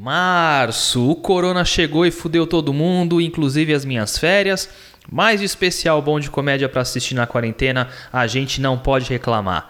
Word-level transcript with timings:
Março, 0.00 1.10
o 1.10 1.16
corona 1.16 1.64
chegou 1.64 2.06
e 2.06 2.12
fudeu 2.12 2.46
todo 2.46 2.72
mundo, 2.72 3.20
inclusive 3.20 3.74
as 3.74 3.84
minhas 3.84 4.16
férias. 4.16 4.70
Mais 5.10 5.42
especial 5.42 6.00
bom 6.00 6.20
de 6.20 6.30
comédia 6.30 6.68
para 6.68 6.82
assistir 6.82 7.16
na 7.16 7.26
quarentena, 7.26 7.88
a 8.12 8.24
gente 8.28 8.60
não 8.60 8.78
pode 8.78 9.10
reclamar. 9.10 9.68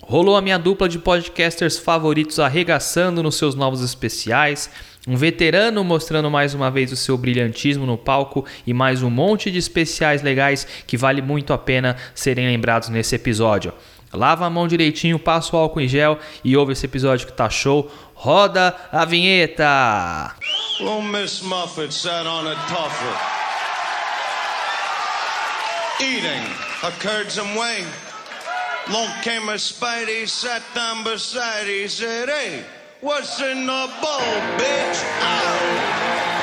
Rolou 0.00 0.38
a 0.38 0.40
minha 0.40 0.58
dupla 0.58 0.88
de 0.88 0.98
podcasters 0.98 1.76
favoritos 1.78 2.38
arregaçando 2.38 3.22
nos 3.22 3.34
seus 3.34 3.54
novos 3.54 3.82
especiais, 3.82 4.70
um 5.06 5.16
veterano 5.16 5.84
mostrando 5.84 6.30
mais 6.30 6.54
uma 6.54 6.70
vez 6.70 6.90
o 6.90 6.96
seu 6.96 7.18
brilhantismo 7.18 7.84
no 7.84 7.98
palco 7.98 8.46
e 8.66 8.72
mais 8.72 9.02
um 9.02 9.10
monte 9.10 9.50
de 9.50 9.58
especiais 9.58 10.22
legais 10.22 10.66
que 10.86 10.96
vale 10.96 11.20
muito 11.20 11.52
a 11.52 11.58
pena 11.58 11.94
serem 12.14 12.46
lembrados 12.46 12.88
nesse 12.88 13.14
episódio. 13.16 13.74
Lava 14.12 14.46
a 14.46 14.50
mão 14.50 14.66
direitinho, 14.66 15.18
passa 15.18 15.54
o 15.54 15.58
álcool 15.58 15.80
em 15.82 15.88
gel 15.88 16.18
e 16.42 16.56
ouve 16.56 16.72
esse 16.72 16.86
episódio 16.86 17.26
que 17.26 17.32
tá 17.32 17.50
show. 17.50 17.90
Roda 18.24 18.78
a 18.92 19.06
vinheta! 19.06 20.32
Well, 20.80 21.02
Miss 21.02 21.42
Muffet 21.42 21.92
sat 21.92 22.26
on 22.26 22.46
a 22.46 22.54
tuffet, 22.54 23.18
eating 26.02 26.44
a 26.82 26.90
curds 26.98 27.38
and 27.38 27.58
whey. 27.58 27.84
Long 28.90 29.10
came 29.22 29.48
a 29.48 29.54
Spidey, 29.54 30.26
sat 30.26 30.62
down 30.74 31.04
beside, 31.04 31.66
he 31.66 31.88
said, 31.88 32.28
Hey, 32.28 32.64
what's 33.00 33.40
in 33.40 33.66
the 33.66 33.90
bowl, 34.00 34.40
bitch? 34.56 35.04
Ow! 35.20 36.37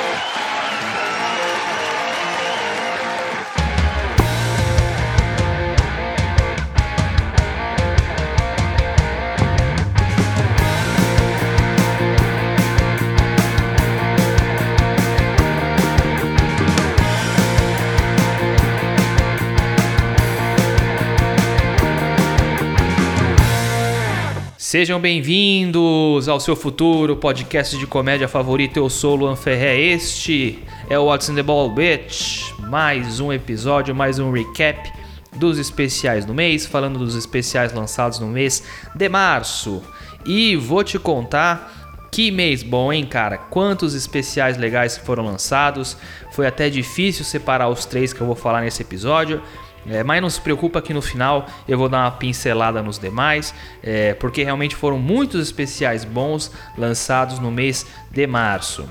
Sejam 24.75 24.99
bem-vindos 24.99 26.27
ao 26.27 26.37
seu 26.37 26.53
futuro 26.53 27.15
podcast 27.15 27.77
de 27.77 27.87
comédia 27.87 28.27
favorito. 28.27 28.75
Eu 28.75 28.89
sou 28.89 29.13
o 29.13 29.15
Luan 29.15 29.35
Ferré. 29.37 29.79
Este 29.79 30.59
é 30.89 30.99
o 30.99 31.05
What's 31.05 31.29
in 31.29 31.35
the 31.35 31.41
Ball 31.41 31.69
Bitch. 31.69 32.51
Mais 32.59 33.21
um 33.21 33.31
episódio, 33.31 33.95
mais 33.95 34.19
um 34.19 34.33
recap 34.33 34.91
dos 35.37 35.57
especiais 35.59 36.25
do 36.25 36.33
mês, 36.33 36.65
falando 36.65 36.99
dos 36.99 37.15
especiais 37.15 37.71
lançados 37.71 38.19
no 38.19 38.27
mês 38.27 38.63
de 38.93 39.07
março. 39.07 39.81
E 40.25 40.57
vou 40.57 40.83
te 40.83 40.99
contar 40.99 42.09
que 42.11 42.29
mês 42.29 42.61
bom, 42.61 42.91
hein, 42.91 43.05
cara? 43.05 43.37
Quantos 43.37 43.93
especiais 43.93 44.57
legais 44.57 44.97
foram 44.97 45.23
lançados. 45.23 45.95
Foi 46.31 46.47
até 46.47 46.69
difícil 46.69 47.23
separar 47.23 47.69
os 47.69 47.85
três 47.85 48.11
que 48.11 48.19
eu 48.19 48.27
vou 48.27 48.35
falar 48.35 48.59
nesse 48.59 48.81
episódio. 48.81 49.41
É, 49.87 50.03
mas 50.03 50.21
não 50.21 50.29
se 50.29 50.41
preocupa 50.41 50.81
que 50.81 50.93
no 50.93 51.01
final 51.01 51.47
eu 51.67 51.77
vou 51.77 51.87
dar 51.87 52.03
uma 52.05 52.11
pincelada 52.11 52.81
nos 52.81 52.97
demais, 52.97 53.53
é, 53.83 54.13
porque 54.15 54.43
realmente 54.43 54.75
foram 54.75 54.97
muitos 54.97 55.41
especiais 55.41 56.03
bons 56.03 56.51
lançados 56.77 57.39
no 57.39 57.51
mês 57.51 57.85
de 58.11 58.25
março. 58.25 58.87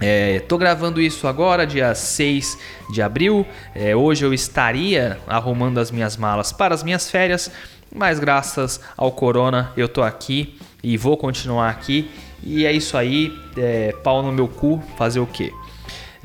Estou 0.00 0.58
gravando 0.58 1.00
isso 1.00 1.26
agora, 1.26 1.66
dia 1.66 1.94
6 1.94 2.58
de 2.90 3.00
abril. 3.00 3.46
É, 3.74 3.96
hoje 3.96 4.26
eu 4.26 4.34
estaria 4.34 5.18
arrumando 5.26 5.78
as 5.78 5.90
minhas 5.90 6.18
malas 6.18 6.52
para 6.52 6.74
as 6.74 6.82
minhas 6.82 7.10
férias, 7.10 7.50
mas 7.94 8.18
graças 8.18 8.78
ao 8.94 9.10
corona 9.10 9.72
eu 9.74 9.88
tô 9.88 10.02
aqui 10.02 10.58
e 10.82 10.98
vou 10.98 11.16
continuar 11.16 11.70
aqui. 11.70 12.10
E 12.42 12.66
é 12.66 12.72
isso 12.72 12.96
aí, 12.96 13.32
é, 13.56 13.92
pau 14.04 14.22
no 14.22 14.30
meu 14.30 14.46
cu, 14.46 14.82
fazer 14.98 15.20
o 15.20 15.26
quê? 15.26 15.50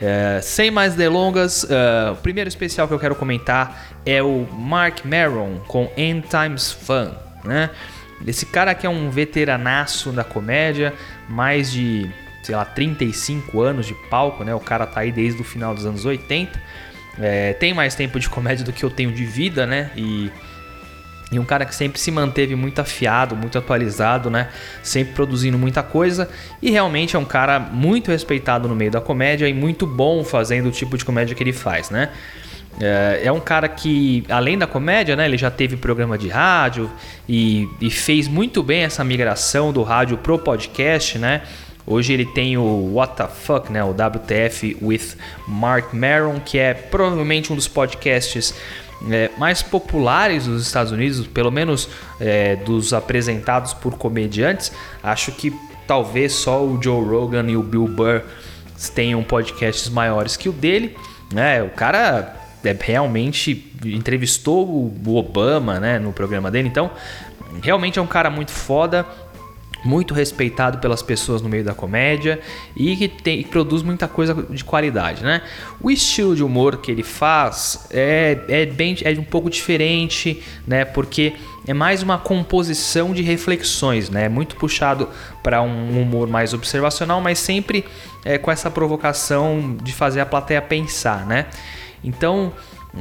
É, 0.02 0.42
sem 0.42 0.72
mais 0.72 0.96
delongas, 0.96 1.64
uh, 1.64 2.14
o 2.14 2.16
primeiro 2.16 2.48
especial 2.48 2.88
que 2.88 2.94
eu 2.94 3.00
quero 3.00 3.16
comentar 3.16 4.00
é 4.04 4.22
o 4.24 4.48
Mark 4.52 5.06
Maron 5.06 5.60
com 5.68 5.92
End 5.96 6.28
Times 6.28 6.72
Fun. 6.72 7.12
Né? 7.44 7.70
Esse 8.26 8.48
cara 8.48 8.74
que 8.74 8.88
é 8.88 8.90
um 8.90 9.12
veteranaço 9.12 10.12
da 10.12 10.24
comédia, 10.24 10.94
mais 11.30 11.72
de, 11.72 12.10
sei 12.44 12.56
lá, 12.56 12.66
35 12.66 13.62
anos 13.62 13.86
de 13.86 13.94
palco, 14.10 14.44
né? 14.44 14.54
O 14.54 14.60
cara 14.60 14.86
tá 14.86 15.02
aí 15.02 15.12
desde 15.12 15.42
o 15.42 15.44
final 15.44 15.74
dos 15.74 15.86
anos 15.86 16.04
80. 16.04 16.60
É, 17.20 17.54
tem 17.54 17.74
mais 17.74 17.94
tempo 17.94 18.20
de 18.20 18.30
comédia 18.30 18.66
do 18.66 18.72
que 18.72 18.84
eu 18.84 18.90
tenho 18.90 19.12
de 19.12 19.26
vida, 19.26 19.66
né? 19.66 19.92
E 19.96 20.32
e 21.32 21.40
um 21.40 21.46
cara 21.46 21.66
que 21.66 21.74
sempre 21.74 22.00
se 22.00 22.12
manteve 22.12 22.56
muito 22.56 22.80
afiado, 22.80 23.36
muito 23.36 23.58
atualizado, 23.58 24.30
né? 24.30 24.50
Sempre 24.84 25.14
produzindo 25.14 25.58
muita 25.58 25.82
coisa. 25.82 26.30
E 26.62 26.70
realmente 26.70 27.16
é 27.16 27.20
um 27.20 27.26
cara 27.26 27.58
muito 27.58 28.12
respeitado 28.12 28.68
no 28.68 28.76
meio 28.76 28.92
da 28.92 29.00
comédia 29.00 29.48
e 29.48 29.54
muito 29.54 29.88
bom 29.88 30.26
fazendo 30.26 30.68
o 30.68 30.72
tipo 30.72 30.98
de 30.98 31.06
comédia 31.06 31.34
que 31.34 31.42
ele 31.42 31.54
faz, 31.54 31.90
né? 31.90 32.10
É, 32.82 33.22
é 33.26 33.32
um 33.32 33.40
cara 33.40 33.70
que, 33.70 34.26
além 34.28 34.58
da 34.58 34.68
comédia, 34.68 35.16
né? 35.16 35.26
Ele 35.26 35.38
já 35.38 35.50
teve 35.50 35.78
programa 35.78 36.18
de 36.18 36.28
rádio 36.28 36.92
e, 37.30 37.70
e 37.80 37.90
fez 37.90 38.28
muito 38.28 38.62
bem 38.62 38.84
essa 38.84 39.02
migração 39.02 39.72
do 39.72 39.84
rádio 39.84 40.18
pro 40.18 40.38
podcast, 40.38 41.18
né? 41.18 41.44
Hoje 41.88 42.12
ele 42.12 42.26
tem 42.26 42.58
o 42.58 42.94
What 42.94 43.16
the 43.16 43.28
Fuck, 43.28 43.72
né? 43.72 43.82
O 43.84 43.92
WTF 43.92 44.78
with 44.82 45.16
Mark 45.48 45.94
Maron, 45.94 46.42
que 46.42 46.60
é 46.60 46.74
provavelmente 46.74 47.52
um 47.54 47.56
dos 47.56 47.70
podcasts 47.70 48.54
é, 49.10 49.32
mais 49.38 49.62
populares 49.62 50.46
dos 50.46 50.66
Estados 50.66 50.92
Unidos, 50.92 51.26
pelo 51.28 51.52
menos 51.52 51.90
é, 52.20 52.56
dos 52.58 52.94
apresentados 52.94 53.74
por 53.74 53.98
comediantes, 53.98 54.72
acho 55.02 55.32
que 55.32 55.54
talvez 55.88 56.34
só 56.34 56.64
o 56.64 56.82
Joe 56.82 57.04
Rogan 57.04 57.50
e 57.50 57.58
o 57.58 57.64
Bill 57.64 57.88
Burr 57.88 58.22
tenham 58.94 59.24
podcasts 59.24 59.90
maiores 59.90 60.38
que 60.38 60.50
o 60.50 60.52
dele. 60.52 60.96
Né? 61.34 61.64
O 61.64 61.70
cara 61.70 62.36
é, 62.64 62.76
realmente 62.80 63.74
entrevistou 63.86 64.68
o 64.68 65.16
Obama 65.16 65.80
né, 65.80 65.98
no 65.98 66.12
programa 66.12 66.52
dele, 66.52 66.68
então 66.68 66.92
realmente 67.62 68.00
é 68.00 68.02
um 68.02 68.08
cara 68.08 68.30
muito 68.30 68.52
foda 68.52 69.06
muito 69.84 70.14
respeitado 70.14 70.78
pelas 70.78 71.02
pessoas 71.02 71.42
no 71.42 71.50
meio 71.50 71.64
da 71.64 71.74
comédia 71.74 72.40
e 72.76 72.96
que, 72.96 73.08
tem, 73.08 73.44
produz 73.44 73.82
muita 73.82 74.08
coisa 74.08 74.34
de 74.34 74.64
qualidade, 74.64 75.24
né? 75.24 75.42
O 75.80 75.90
estilo 75.90 76.36
de 76.36 76.44
humor 76.44 76.78
que 76.78 76.92
ele 76.92 77.04
faz 77.04 77.88
é, 77.92 78.40
é 78.48 78.66
bem 78.66 78.96
é 79.04 79.12
um 79.12 79.24
pouco 79.24 79.50
diferente, 79.50 80.44
né? 80.68 80.86
Porque 80.86 81.34
é 81.68 81.74
mais 81.74 82.02
uma 82.02 82.18
composição 82.18 83.14
de 83.14 83.22
reflexões, 83.22 84.10
né? 84.10 84.30
Muito 84.30 84.56
puxado 84.56 85.10
para 85.44 85.62
um 85.62 86.02
humor 86.02 86.28
mais 86.28 86.54
observacional, 86.54 87.22
mas 87.22 87.40
sempre 87.40 87.86
é, 88.24 88.38
com 88.38 88.52
essa 88.52 88.70
provocação 88.70 89.78
de 89.82 89.94
fazer 89.94 90.20
a 90.22 90.26
plateia 90.26 90.62
pensar, 90.62 91.26
né? 91.26 91.48
Então 92.04 92.52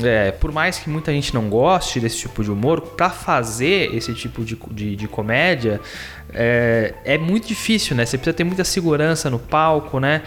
é, 0.03 0.31
por 0.31 0.53
mais 0.53 0.79
que 0.79 0.89
muita 0.89 1.13
gente 1.13 1.35
não 1.35 1.49
goste 1.49 1.99
desse 1.99 2.19
tipo 2.19 2.45
de 2.45 2.51
humor, 2.51 2.81
para 2.81 3.11
fazer 3.11 3.95
esse 3.95 4.15
tipo 4.15 4.45
de, 4.45 4.57
de, 4.71 4.95
de 4.95 5.09
comédia 5.09 5.81
é, 6.33 6.95
é, 7.05 7.19
muito 7.19 7.49
difícil, 7.49 7.97
né? 7.97 8.07
Você 8.07 8.17
precisa 8.17 8.35
ter 8.35 8.45
muita 8.45 8.63
segurança 8.63 9.29
no 9.29 9.39
palco, 9.39 9.99
né? 9.99 10.23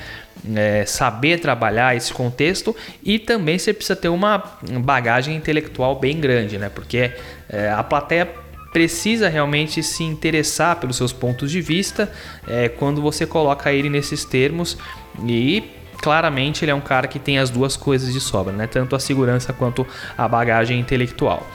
É, 0.54 0.86
saber 0.86 1.40
trabalhar 1.40 1.96
esse 1.96 2.12
contexto 2.12 2.76
e 3.02 3.18
também 3.18 3.58
você 3.58 3.72
precisa 3.72 3.96
ter 3.96 4.10
uma 4.10 4.44
bagagem 4.82 5.36
intelectual 5.36 5.98
bem 5.98 6.20
grande, 6.20 6.58
né? 6.58 6.70
Porque 6.70 7.12
é, 7.48 7.70
a 7.70 7.84
plateia 7.84 8.28
precisa 8.74 9.30
realmente 9.30 9.82
se 9.82 10.04
interessar 10.04 10.76
pelos 10.78 10.98
seus 10.98 11.14
pontos 11.14 11.52
de 11.52 11.62
vista 11.62 12.12
é, 12.48 12.68
quando 12.68 13.02
você 13.02 13.26
coloca 13.26 13.72
ele 13.72 13.90
nesses 13.90 14.26
termos 14.26 14.78
e 15.26 15.64
claramente 16.04 16.66
ele 16.66 16.72
é 16.72 16.76
um 16.76 16.82
cara 16.82 17.08
que 17.08 17.18
tem 17.18 17.40
as 17.40 17.50
duas 17.50 17.78
coisas 17.78 18.12
de 18.12 18.20
sobra, 18.20 18.52
né? 18.52 18.68
Tanto 18.68 18.94
a 18.94 19.00
segurança 19.00 19.54
quanto 19.54 19.88
a 20.18 20.28
bagagem 20.28 20.78
intelectual. 20.78 21.50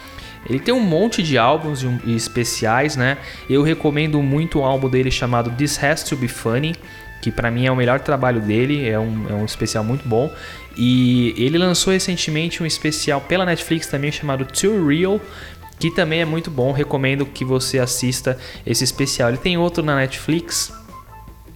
Ele 0.49 0.59
tem 0.59 0.73
um 0.73 0.81
monte 0.81 1.23
de 1.23 1.37
álbuns 1.37 1.85
especiais, 2.07 2.97
né? 2.97 3.19
Eu 3.51 3.63
recomendo 3.63 4.23
muito 4.23 4.61
um 4.61 4.65
álbum 4.65 4.89
dele 4.89 5.11
chamado 5.11 5.51
This 5.51 5.85
Has 5.85 6.03
to 6.05 6.17
Be 6.17 6.29
Funny, 6.29 6.75
que 7.21 7.31
para 7.31 7.51
mim 7.51 7.67
é 7.67 7.71
o 7.71 7.77
melhor 7.77 8.01
trabalho 8.01 8.41
dele, 8.41 8.89
é 8.89 8.99
um, 8.99 9.27
é 9.29 9.35
um 9.35 9.45
especial 9.45 9.85
muito 9.85 10.09
bom. 10.09 10.33
E 10.75 11.35
ele 11.37 11.59
lançou 11.59 11.93
recentemente 11.93 12.63
um 12.63 12.67
especial 12.67 13.21
pela 13.21 13.45
Netflix 13.45 13.87
também 13.87 14.11
chamado 14.11 14.47
Too 14.47 14.87
Real, 14.87 15.21
que 15.79 15.91
também 15.91 16.23
é 16.23 16.25
muito 16.25 16.51
bom. 16.51 16.73
Recomendo 16.73 17.27
que 17.27 17.45
você 17.45 17.79
assista 17.79 18.39
esse 18.65 18.83
especial. 18.83 19.29
Ele 19.29 19.37
tem 19.37 19.59
outro 19.59 19.85
na 19.85 19.95
Netflix 19.97 20.73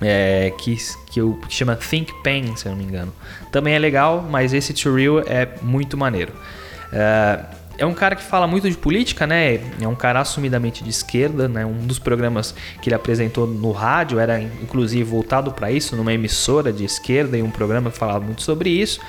é, 0.02 0.52
que, 0.58 0.76
que, 1.06 1.20
eu, 1.20 1.38
que 1.48 1.54
chama 1.54 1.76
Think 1.76 2.12
Pain, 2.22 2.54
se 2.56 2.66
eu 2.66 2.72
não 2.72 2.78
me 2.78 2.84
engano. 2.84 3.12
Também 3.50 3.74
é 3.74 3.78
legal, 3.78 4.26
mas 4.28 4.52
esse 4.52 4.72
To 4.72 4.94
Real 4.94 5.20
é 5.20 5.48
muito 5.62 5.96
maneiro. 5.96 6.32
É, 6.92 7.40
é 7.78 7.86
um 7.86 7.94
cara 7.94 8.14
que 8.14 8.22
fala 8.22 8.46
muito 8.46 8.70
de 8.70 8.76
política, 8.76 9.26
né? 9.26 9.58
É 9.80 9.88
um 9.88 9.94
cara 9.94 10.20
assumidamente 10.20 10.84
de 10.84 10.90
esquerda, 10.90 11.48
né? 11.48 11.64
Um 11.64 11.86
dos 11.86 11.98
programas 11.98 12.54
que 12.80 12.88
ele 12.88 12.94
apresentou 12.94 13.46
no 13.46 13.72
rádio 13.72 14.18
era 14.18 14.40
inclusive 14.40 15.02
voltado 15.02 15.52
para 15.52 15.70
isso, 15.70 15.96
numa 15.96 16.12
emissora 16.12 16.72
de 16.72 16.84
esquerda 16.84 17.36
e 17.36 17.42
um 17.42 17.50
programa 17.50 17.90
que 17.90 17.98
falava 17.98 18.20
muito 18.20 18.42
sobre 18.42 18.70
isso. 18.70 19.00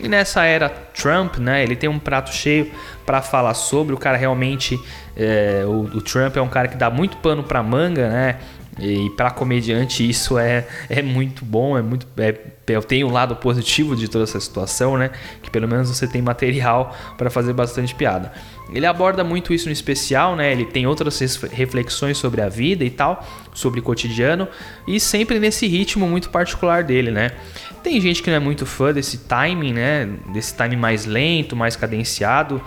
E 0.00 0.08
nessa 0.08 0.44
era 0.44 0.68
Trump, 0.68 1.38
né? 1.38 1.62
Ele 1.62 1.76
tem 1.76 1.88
um 1.88 1.98
prato 1.98 2.32
cheio 2.32 2.70
para 3.04 3.22
falar 3.22 3.54
sobre. 3.54 3.94
O 3.94 3.98
cara 3.98 4.16
realmente, 4.16 4.78
é, 5.16 5.62
o, 5.66 5.84
o 5.96 6.00
Trump 6.00 6.36
é 6.36 6.40
um 6.40 6.48
cara 6.48 6.68
que 6.68 6.76
dá 6.76 6.90
muito 6.90 7.16
pano 7.18 7.42
para 7.42 7.62
manga, 7.62 8.08
né? 8.08 8.36
E 8.78 9.08
para 9.10 9.30
comediante 9.30 10.08
isso 10.08 10.38
é, 10.38 10.66
é 10.88 11.00
muito 11.00 11.44
bom, 11.44 11.78
é 11.78 11.82
muito 11.82 12.06
é, 12.18 12.34
eu 12.66 12.82
tenho 12.82 13.08
um 13.08 13.12
lado 13.12 13.34
positivo 13.36 13.96
de 13.96 14.06
toda 14.06 14.24
essa 14.24 14.38
situação, 14.38 14.98
né? 14.98 15.10
Que 15.42 15.50
pelo 15.50 15.66
menos 15.66 15.88
você 15.88 16.06
tem 16.06 16.20
material 16.20 16.94
para 17.16 17.30
fazer 17.30 17.54
bastante 17.54 17.94
piada. 17.94 18.32
Ele 18.70 18.84
aborda 18.84 19.24
muito 19.24 19.54
isso 19.54 19.66
no 19.66 19.72
especial, 19.72 20.36
né? 20.36 20.52
Ele 20.52 20.66
tem 20.66 20.86
outras 20.86 21.18
reflexões 21.52 22.18
sobre 22.18 22.42
a 22.42 22.48
vida 22.50 22.84
e 22.84 22.90
tal, 22.90 23.24
sobre 23.54 23.80
o 23.80 23.82
cotidiano 23.82 24.46
e 24.86 25.00
sempre 25.00 25.38
nesse 25.38 25.66
ritmo 25.66 26.06
muito 26.06 26.28
particular 26.28 26.84
dele, 26.84 27.10
né? 27.10 27.30
Tem 27.82 27.98
gente 28.00 28.22
que 28.22 28.28
não 28.28 28.36
é 28.36 28.40
muito 28.40 28.66
fã 28.66 28.92
desse 28.92 29.18
timing, 29.18 29.72
né? 29.72 30.08
Desse 30.34 30.54
timing 30.54 30.76
mais 30.76 31.06
lento, 31.06 31.56
mais 31.56 31.76
cadenciado. 31.76 32.60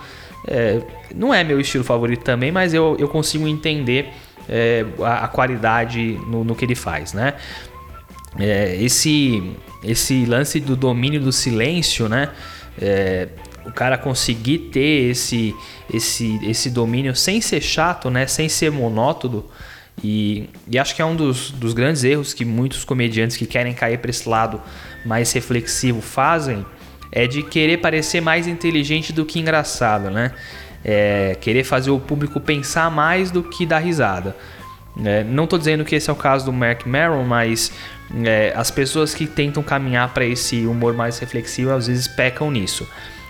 É, 0.48 0.80
não 1.14 1.32
é 1.32 1.44
meu 1.44 1.60
estilo 1.60 1.84
favorito 1.84 2.24
também, 2.24 2.50
mas 2.50 2.72
eu, 2.74 2.96
eu 2.98 3.06
consigo 3.06 3.46
entender 3.46 4.10
é, 4.50 4.84
a, 5.00 5.24
a, 5.24 5.28
qualidade 5.28 6.20
no, 6.26 6.42
no, 6.42 6.56
que 6.56 6.64
ele 6.64 6.74
faz, 6.74 7.12
né? 7.12 7.34
É, 8.38 8.76
esse, 8.82 9.54
esse 9.84 10.26
lance 10.26 10.58
do 10.58 10.74
domínio 10.74 11.20
do 11.20 11.32
silêncio, 11.32 12.08
né? 12.08 12.30
É, 12.80 13.28
o 13.64 13.70
cara 13.70 13.96
conseguir 13.96 14.70
ter 14.72 15.10
esse, 15.10 15.54
esse, 15.92 16.40
esse 16.42 16.68
domínio 16.70 17.14
sem 17.14 17.40
ser 17.40 17.60
chato, 17.60 18.10
né? 18.10 18.26
Sem 18.26 18.48
ser 18.48 18.72
monótono. 18.72 19.44
E, 20.02 20.48
e 20.68 20.78
acho 20.78 20.96
que 20.96 21.02
é 21.02 21.04
um 21.04 21.14
dos, 21.14 21.52
dos 21.52 21.72
grandes 21.72 22.02
erros 22.02 22.34
que 22.34 22.44
muitos 22.44 22.84
comediantes 22.84 23.36
que 23.36 23.46
querem 23.46 23.72
cair 23.72 23.98
para 23.98 24.10
esse 24.10 24.28
lado 24.28 24.60
mais 25.04 25.30
reflexivo 25.32 26.00
fazem 26.00 26.64
é 27.12 27.26
de 27.26 27.42
querer 27.42 27.78
parecer 27.78 28.20
mais 28.20 28.46
inteligente 28.46 29.12
do 29.12 29.24
que 29.24 29.38
engraçado, 29.38 30.10
né? 30.10 30.32
É, 30.84 31.36
querer 31.40 31.64
fazer 31.64 31.90
o 31.90 31.98
público 31.98 32.40
pensar 32.40 32.90
mais 32.90 33.30
do 33.30 33.42
que 33.42 33.66
dar 33.66 33.78
risada. 33.78 34.36
É, 35.04 35.22
não 35.24 35.44
estou 35.44 35.58
dizendo 35.58 35.84
que 35.84 35.94
esse 35.94 36.10
é 36.10 36.12
o 36.12 36.16
caso 36.16 36.44
do 36.44 36.52
Mark 36.52 36.84
Maron, 36.86 37.24
mas 37.24 37.72
é, 38.24 38.52
as 38.56 38.70
pessoas 38.70 39.14
que 39.14 39.26
tentam 39.26 39.62
caminhar 39.62 40.12
para 40.12 40.24
esse 40.24 40.66
humor 40.66 40.94
mais 40.94 41.18
reflexivo 41.18 41.70
às 41.70 41.86
vezes 41.86 42.08
pecam 42.08 42.50
nisso. 42.50 42.86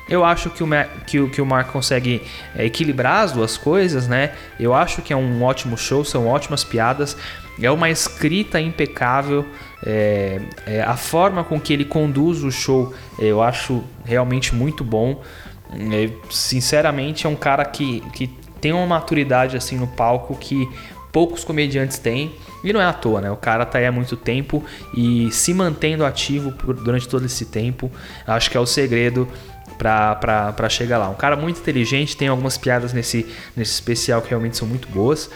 Eu 0.08 0.24
acho 0.24 0.50
que 0.50 0.64
o, 0.64 0.68
que, 1.06 1.28
que 1.28 1.40
o 1.40 1.46
Mark 1.46 1.70
consegue 1.70 2.22
é, 2.56 2.64
equilibrar 2.64 3.22
as 3.22 3.32
duas 3.32 3.56
coisas, 3.56 4.08
né? 4.08 4.32
Eu 4.58 4.74
acho 4.74 5.02
que 5.02 5.12
é 5.12 5.16
um 5.16 5.42
ótimo 5.44 5.78
show, 5.78 6.04
são 6.04 6.26
ótimas 6.26 6.64
piadas, 6.64 7.16
é 7.62 7.70
uma 7.70 7.88
escrita 7.88 8.60
impecável, 8.60 9.46
é, 9.86 10.40
é, 10.66 10.82
a 10.82 10.96
forma 10.96 11.44
com 11.44 11.60
que 11.60 11.72
ele 11.72 11.84
conduz 11.84 12.42
o 12.42 12.50
show 12.50 12.92
eu 13.18 13.40
acho 13.40 13.84
realmente 14.04 14.54
muito 14.54 14.82
bom. 14.82 15.22
É, 15.72 16.10
sinceramente, 16.30 17.26
é 17.26 17.28
um 17.28 17.36
cara 17.36 17.64
que, 17.64 18.00
que 18.12 18.26
tem 18.60 18.72
uma 18.72 18.86
maturidade 18.86 19.56
assim 19.56 19.76
no 19.76 19.86
palco 19.86 20.36
que 20.36 20.68
poucos 21.12 21.44
comediantes 21.44 21.98
têm. 21.98 22.34
E 22.62 22.72
não 22.72 22.80
é 22.80 22.84
à 22.84 22.92
toa, 22.92 23.20
né? 23.20 23.30
O 23.30 23.36
cara 23.36 23.64
tá 23.64 23.78
aí 23.78 23.86
há 23.86 23.92
muito 23.92 24.16
tempo 24.16 24.62
e 24.94 25.30
se 25.32 25.54
mantendo 25.54 26.04
ativo 26.04 26.50
durante 26.74 27.08
todo 27.08 27.24
esse 27.24 27.46
tempo. 27.46 27.90
Acho 28.26 28.50
que 28.50 28.56
é 28.56 28.60
o 28.60 28.66
segredo 28.66 29.26
para 29.78 30.68
chegar 30.68 30.98
lá. 30.98 31.08
Um 31.08 31.14
cara 31.14 31.36
muito 31.36 31.58
inteligente, 31.58 32.16
tem 32.16 32.28
algumas 32.28 32.58
piadas 32.58 32.92
nesse, 32.92 33.26
nesse 33.56 33.72
especial 33.72 34.20
que 34.20 34.28
realmente 34.28 34.58
são 34.58 34.68
muito 34.68 34.88
boas. 34.88 35.30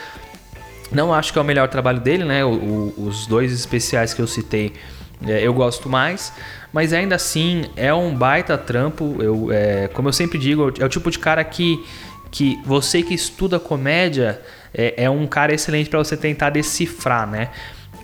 Não 0.92 1.14
acho 1.14 1.32
que 1.32 1.38
é 1.38 1.42
o 1.42 1.44
melhor 1.44 1.68
trabalho 1.68 1.98
dele, 1.98 2.24
né? 2.24 2.44
O, 2.44 2.52
o, 2.52 3.06
os 3.06 3.26
dois 3.26 3.52
especiais 3.52 4.12
que 4.12 4.20
eu 4.20 4.26
citei 4.26 4.74
eu 5.26 5.52
gosto 5.54 5.88
mais, 5.88 6.32
mas 6.72 6.92
ainda 6.92 7.14
assim 7.16 7.64
é 7.76 7.92
um 7.92 8.14
baita 8.14 8.58
trampo. 8.58 9.16
Eu, 9.20 9.52
é, 9.52 9.88
como 9.88 10.08
eu 10.08 10.12
sempre 10.12 10.38
digo, 10.38 10.72
é 10.78 10.84
o 10.84 10.88
tipo 10.88 11.10
de 11.10 11.18
cara 11.18 11.42
que, 11.44 11.84
que 12.30 12.60
você 12.64 13.02
que 13.02 13.14
estuda 13.14 13.58
comédia 13.60 14.40
é, 14.72 15.04
é 15.04 15.10
um 15.10 15.26
cara 15.26 15.54
excelente 15.54 15.88
para 15.88 15.98
você 15.98 16.16
tentar 16.16 16.50
decifrar, 16.50 17.28
né? 17.28 17.50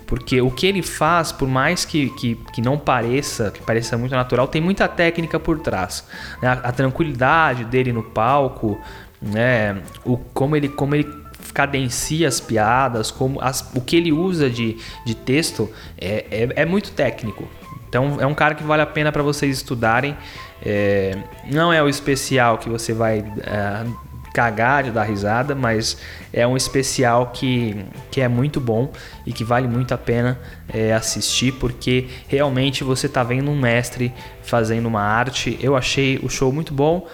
Porque 0.07 0.41
o 0.41 0.51
que 0.51 0.67
ele 0.67 0.83
faz, 0.83 1.31
por 1.31 1.47
mais 1.47 1.85
que, 1.85 2.11
que, 2.11 2.35
que 2.53 2.61
não 2.61 2.77
pareça, 2.77 3.53
que 3.53 3.61
pareça 3.61 3.97
muito 3.97 4.13
natural, 4.13 4.49
tem 4.49 4.61
muita 4.61 4.89
técnica 4.89 5.39
por 5.39 5.61
trás. 5.61 6.05
Né? 6.43 6.49
A, 6.49 6.53
a, 6.53 6.73
tranquilidade 6.73 7.65
dele 7.65 7.93
no 7.93 8.03
palco, 8.03 8.81
né? 9.23 9.81
o, 10.05 10.17
como, 10.17 10.57
ele, 10.57 10.69
como 10.69 10.97
ele 10.97 11.20
cadencia 11.53 12.29
as 12.29 12.41
piadas, 12.41 13.11
como 13.11 13.41
as, 13.41 13.71
o 13.75 13.81
que 13.81 13.97
ele 13.97 14.13
usa 14.13 14.49
de, 14.49 14.77
de 15.05 15.15
texto 15.15 15.71
é, 15.99 16.27
é, 16.31 16.63
é 16.63 16.67
muito 16.67 16.93
técnico. 16.93 17.49
Então 17.89 18.19
é 18.21 18.27
um 18.27 18.35
cara 18.35 18.55
que 18.55 18.63
vale 18.63 18.83
a 18.83 18.87
pena 18.87 19.11
para 19.11 19.23
vocês 19.23 19.57
estudarem. 19.57 20.17
É, 20.65 21.17
não 21.51 21.73
é 21.73 21.83
o 21.83 21.89
especial 21.89 22.59
que 22.59 22.69
você 22.69 22.93
vai 22.93 23.19
é, 23.19 23.87
cagar 24.33 24.85
de 24.85 24.91
dar 24.91 25.05
risada, 25.05 25.55
mas 25.55 25.97
é 26.33 26.47
um 26.47 26.57
especial 26.57 27.29
que, 27.29 27.85
que 28.11 28.21
é 28.21 28.29
muito 28.29 28.61
bom 28.61 28.93
e 29.27 29.33
que 29.33 29.43
vale 29.43 29.67
muito 29.67 29.93
a 29.93 29.99
pena 29.99 30.39
é, 30.73 30.93
assistir, 30.93 31.53
porque 31.55 32.09
realmente 32.29 32.85
você 32.85 33.07
está 33.07 33.23
vendo 33.23 33.51
um 33.51 33.59
mestre 33.59 34.13
fazendo 34.43 34.87
uma 34.87 35.03
arte. 35.03 35.59
Eu 35.61 35.77
achei 35.77 36.21
o 36.23 36.29
show 36.29 36.53
muito 36.53 36.73
bom. 36.73 37.07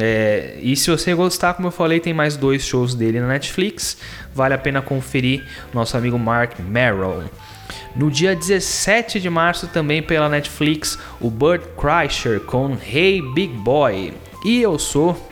É, 0.00 0.58
e 0.60 0.74
se 0.74 0.90
você 0.90 1.14
gostar, 1.14 1.54
como 1.54 1.68
eu 1.68 1.72
falei, 1.72 2.00
tem 2.00 2.14
mais 2.14 2.36
dois 2.36 2.64
shows 2.64 2.94
dele 2.94 3.20
na 3.20 3.28
Netflix. 3.28 3.98
Vale 4.34 4.54
a 4.54 4.58
pena 4.58 4.80
conferir 4.80 5.44
nosso 5.72 5.96
amigo 5.96 6.18
Mark 6.18 6.58
Merrill. 6.60 7.24
No 7.94 8.10
dia 8.10 8.34
17 8.34 9.20
de 9.20 9.28
março, 9.28 9.66
também 9.66 10.02
pela 10.02 10.28
Netflix, 10.28 10.98
o 11.20 11.30
Kreischer 11.78 12.40
com 12.40 12.76
Hey 12.76 13.20
Big 13.34 13.52
Boy. 13.52 14.14
E 14.44 14.62
eu 14.62 14.78
sou 14.78 15.30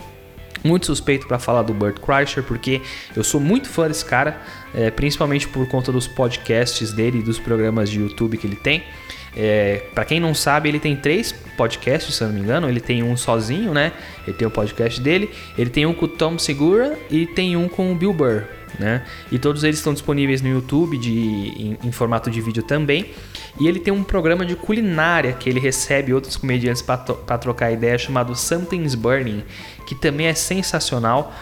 muito 0.63 0.87
suspeito 0.87 1.27
para 1.27 1.39
falar 1.39 1.63
do 1.63 1.73
Burt 1.73 1.99
Kreischer, 1.99 2.43
porque 2.43 2.83
eu 3.17 3.25
sou 3.25 3.41
muito 3.41 3.69
fã 3.69 3.89
desse 3.89 4.05
cara, 4.05 4.41
é, 4.75 4.91
principalmente 4.91 5.49
por 5.49 5.67
conta 5.69 5.91
dos 5.91 6.07
podcasts 6.07 6.93
dele 6.93 7.21
e 7.21 7.23
dos 7.23 7.39
programas 7.39 7.89
de 7.89 8.01
YouTube 8.01 8.37
que 8.37 8.47
ele 8.47 8.57
tem. 8.57 8.85
É, 9.37 9.83
para 9.95 10.05
quem 10.05 10.19
não 10.19 10.35
sabe, 10.35 10.69
ele 10.69 10.81
tem 10.81 10.97
três 10.97 11.33
podcasts, 11.57 12.15
se 12.15 12.23
eu 12.23 12.29
não 12.29 12.35
me 12.35 12.41
engano. 12.41 12.69
Ele 12.69 12.81
tem 12.81 13.03
um 13.03 13.17
sozinho, 13.17 13.73
né? 13.73 13.93
Ele 14.27 14.37
tem 14.37 14.47
o 14.47 14.51
podcast 14.51 15.01
dele. 15.01 15.31
Ele 15.57 15.71
tem 15.71 15.87
um 15.87 15.95
com 15.95 16.07
o 16.07 16.09
Tom 16.09 16.39
Segura 16.39 16.99
e 17.11 17.27
tem 17.27 17.57
um 17.57 17.69
com 17.69 17.93
o 17.93 17.95
Bill 17.95 18.13
Burr, 18.13 18.45
né? 18.79 19.05
E 19.31 19.39
todos 19.39 19.63
eles 19.63 19.77
estão 19.77 19.93
disponíveis 19.93 20.43
no 20.43 20.49
YouTube 20.49 20.99
de, 20.99 21.11
em, 21.11 21.79
em 21.83 21.93
formato 21.93 22.31
de 22.31 22.41
vídeo 22.41 22.63
também. 22.63 23.11
E 23.61 23.69
ele 23.69 23.79
tem 23.79 23.93
um 23.93 24.03
programa 24.03 24.45
de 24.45 24.57
culinária 24.57 25.33
que 25.33 25.49
ele 25.49 25.61
recebe 25.61 26.15
outros 26.15 26.37
comediantes 26.37 26.83
para 26.83 27.39
trocar 27.39 27.71
ideia 27.71 27.99
chamado 27.99 28.35
Something's 28.35 28.95
Burning, 28.95 29.45
que 29.87 29.95
também 29.95 30.27
é 30.27 30.35
sensacional. 30.35 31.35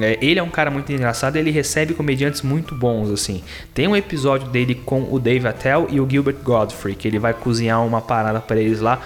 É, 0.00 0.18
ele 0.20 0.40
é 0.40 0.42
um 0.42 0.50
cara 0.50 0.70
muito 0.70 0.92
engraçado, 0.92 1.36
ele 1.36 1.50
recebe 1.50 1.94
comediantes 1.94 2.42
muito 2.42 2.74
bons 2.74 3.10
assim. 3.10 3.42
Tem 3.72 3.86
um 3.86 3.96
episódio 3.96 4.48
dele 4.48 4.74
com 4.74 5.06
o 5.10 5.18
Dave 5.18 5.46
Attell 5.46 5.86
e 5.90 6.00
o 6.00 6.08
Gilbert 6.08 6.36
Godfrey, 6.42 6.94
que 6.94 7.06
ele 7.06 7.18
vai 7.18 7.32
cozinhar 7.32 7.84
uma 7.84 8.00
parada 8.00 8.40
para 8.40 8.56
eles 8.56 8.80
lá. 8.80 9.00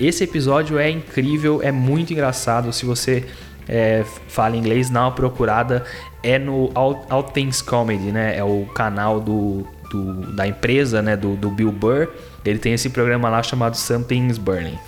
Esse 0.00 0.24
episódio 0.24 0.78
é 0.78 0.90
incrível, 0.90 1.60
é 1.62 1.70
muito 1.70 2.12
engraçado. 2.12 2.72
Se 2.72 2.84
você 2.84 3.24
é, 3.68 4.04
fala 4.26 4.56
inglês, 4.56 4.90
dá 4.90 5.02
uma 5.02 5.12
procurada. 5.12 5.84
É 6.22 6.38
no 6.38 6.70
All, 6.74 7.04
All 7.08 7.22
Things 7.22 7.60
Comedy, 7.60 8.10
né? 8.10 8.36
É 8.36 8.44
o 8.44 8.66
canal 8.74 9.20
do, 9.20 9.66
do 9.90 10.34
da 10.34 10.46
empresa, 10.46 11.02
né? 11.02 11.16
Do, 11.16 11.36
do 11.36 11.50
Bill 11.50 11.70
Burr. 11.70 12.08
Ele 12.44 12.58
tem 12.58 12.72
esse 12.72 12.90
programa 12.90 13.28
lá 13.28 13.42
chamado 13.42 13.76
Something's 13.76 14.38
Burning. 14.38 14.78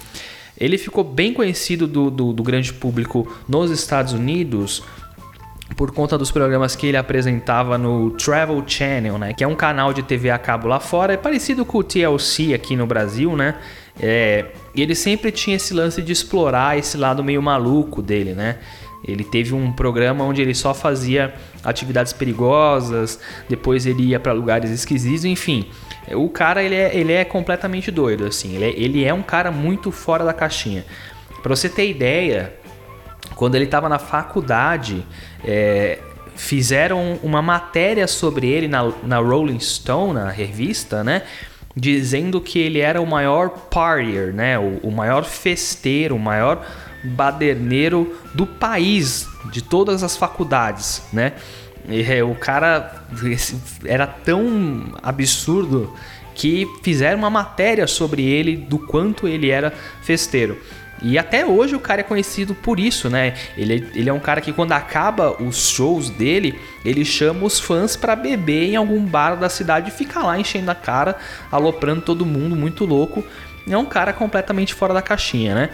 Ele 0.58 0.78
ficou 0.78 1.02
bem 1.02 1.32
conhecido 1.32 1.86
do, 1.86 2.10
do, 2.10 2.32
do 2.32 2.42
grande 2.42 2.72
público 2.72 3.32
nos 3.48 3.70
Estados 3.70 4.12
Unidos 4.12 4.82
por 5.76 5.92
conta 5.92 6.16
dos 6.16 6.30
programas 6.30 6.76
que 6.76 6.86
ele 6.86 6.96
apresentava 6.96 7.76
no 7.78 8.10
Travel 8.10 8.62
Channel, 8.66 9.18
né? 9.18 9.32
Que 9.32 9.42
é 9.42 9.48
um 9.48 9.54
canal 9.54 9.92
de 9.92 10.02
TV 10.02 10.30
a 10.30 10.38
cabo 10.38 10.68
lá 10.68 10.78
fora, 10.78 11.14
é 11.14 11.16
parecido 11.16 11.64
com 11.64 11.78
o 11.78 11.82
TLC 11.82 12.54
aqui 12.54 12.76
no 12.76 12.86
Brasil, 12.86 13.34
né? 13.34 13.56
É, 14.00 14.46
ele 14.74 14.94
sempre 14.94 15.32
tinha 15.32 15.56
esse 15.56 15.72
lance 15.72 16.02
de 16.02 16.12
explorar 16.12 16.78
esse 16.78 16.96
lado 16.96 17.24
meio 17.24 17.42
maluco 17.42 18.02
dele, 18.02 18.34
né? 18.34 18.58
Ele 19.06 19.22
teve 19.22 19.54
um 19.54 19.70
programa 19.70 20.24
onde 20.24 20.40
ele 20.40 20.54
só 20.54 20.72
fazia 20.72 21.34
atividades 21.62 22.12
perigosas, 22.12 23.18
depois 23.48 23.84
ele 23.84 24.02
ia 24.04 24.20
para 24.20 24.32
lugares 24.32 24.70
esquisitos, 24.70 25.24
enfim. 25.24 25.68
O 26.12 26.28
cara 26.28 26.62
ele 26.62 26.74
é, 26.74 26.96
ele 26.96 27.12
é 27.12 27.24
completamente 27.24 27.90
doido, 27.90 28.24
assim. 28.24 28.54
Ele 28.54 28.64
é, 28.64 28.70
ele 28.70 29.04
é 29.04 29.12
um 29.12 29.22
cara 29.22 29.50
muito 29.50 29.90
fora 29.90 30.24
da 30.24 30.32
caixinha. 30.32 30.84
Para 31.42 31.54
você 31.54 31.68
ter 31.68 31.88
ideia, 31.88 32.54
quando 33.34 33.54
ele 33.54 33.64
estava 33.64 33.88
na 33.88 33.98
faculdade, 33.98 35.04
é, 35.44 35.98
fizeram 36.36 37.18
uma 37.22 37.42
matéria 37.42 38.06
sobre 38.06 38.48
ele 38.48 38.68
na, 38.68 38.92
na 39.02 39.18
Rolling 39.18 39.60
Stone, 39.60 40.14
na 40.14 40.30
revista, 40.30 41.02
né? 41.02 41.22
Dizendo 41.76 42.40
que 42.40 42.58
ele 42.58 42.78
era 42.78 43.00
o 43.00 43.06
maior 43.06 43.50
partier, 43.50 44.32
né? 44.32 44.58
O, 44.58 44.78
o 44.84 44.92
maior 44.92 45.24
festeiro, 45.24 46.16
o 46.16 46.18
maior 46.18 46.64
baderneiro 47.02 48.16
do 48.34 48.46
país, 48.46 49.28
de 49.50 49.62
todas 49.62 50.02
as 50.02 50.16
faculdades, 50.16 51.02
né? 51.12 51.32
E, 51.88 52.02
é, 52.02 52.22
o 52.22 52.34
cara 52.34 53.04
era 53.84 54.06
tão 54.06 54.94
absurdo 55.02 55.92
que 56.34 56.66
fizeram 56.82 57.18
uma 57.18 57.30
matéria 57.30 57.86
sobre 57.86 58.24
ele, 58.24 58.56
do 58.56 58.78
quanto 58.78 59.28
ele 59.28 59.50
era 59.50 59.72
festeiro. 60.02 60.58
E 61.02 61.18
até 61.18 61.44
hoje 61.44 61.74
o 61.74 61.80
cara 61.80 62.00
é 62.00 62.04
conhecido 62.04 62.54
por 62.54 62.78
isso, 62.80 63.10
né? 63.10 63.34
Ele, 63.56 63.88
ele 63.94 64.08
é 64.08 64.12
um 64.12 64.20
cara 64.20 64.40
que 64.40 64.52
quando 64.52 64.72
acaba 64.72 65.42
os 65.42 65.68
shows 65.68 66.08
dele, 66.08 66.58
ele 66.84 67.04
chama 67.04 67.44
os 67.44 67.60
fãs 67.60 67.96
para 67.96 68.16
beber 68.16 68.70
em 68.70 68.76
algum 68.76 69.04
bar 69.04 69.36
da 69.36 69.48
cidade 69.48 69.90
e 69.90 69.92
fica 69.92 70.20
lá 70.22 70.38
enchendo 70.38 70.70
a 70.70 70.74
cara, 70.74 71.16
aloprando 71.50 72.00
todo 72.00 72.24
mundo, 72.24 72.56
muito 72.56 72.84
louco. 72.84 73.24
É 73.68 73.76
um 73.76 73.84
cara 73.84 74.12
completamente 74.12 74.74
fora 74.74 74.94
da 74.94 75.02
caixinha, 75.02 75.54
né? 75.54 75.70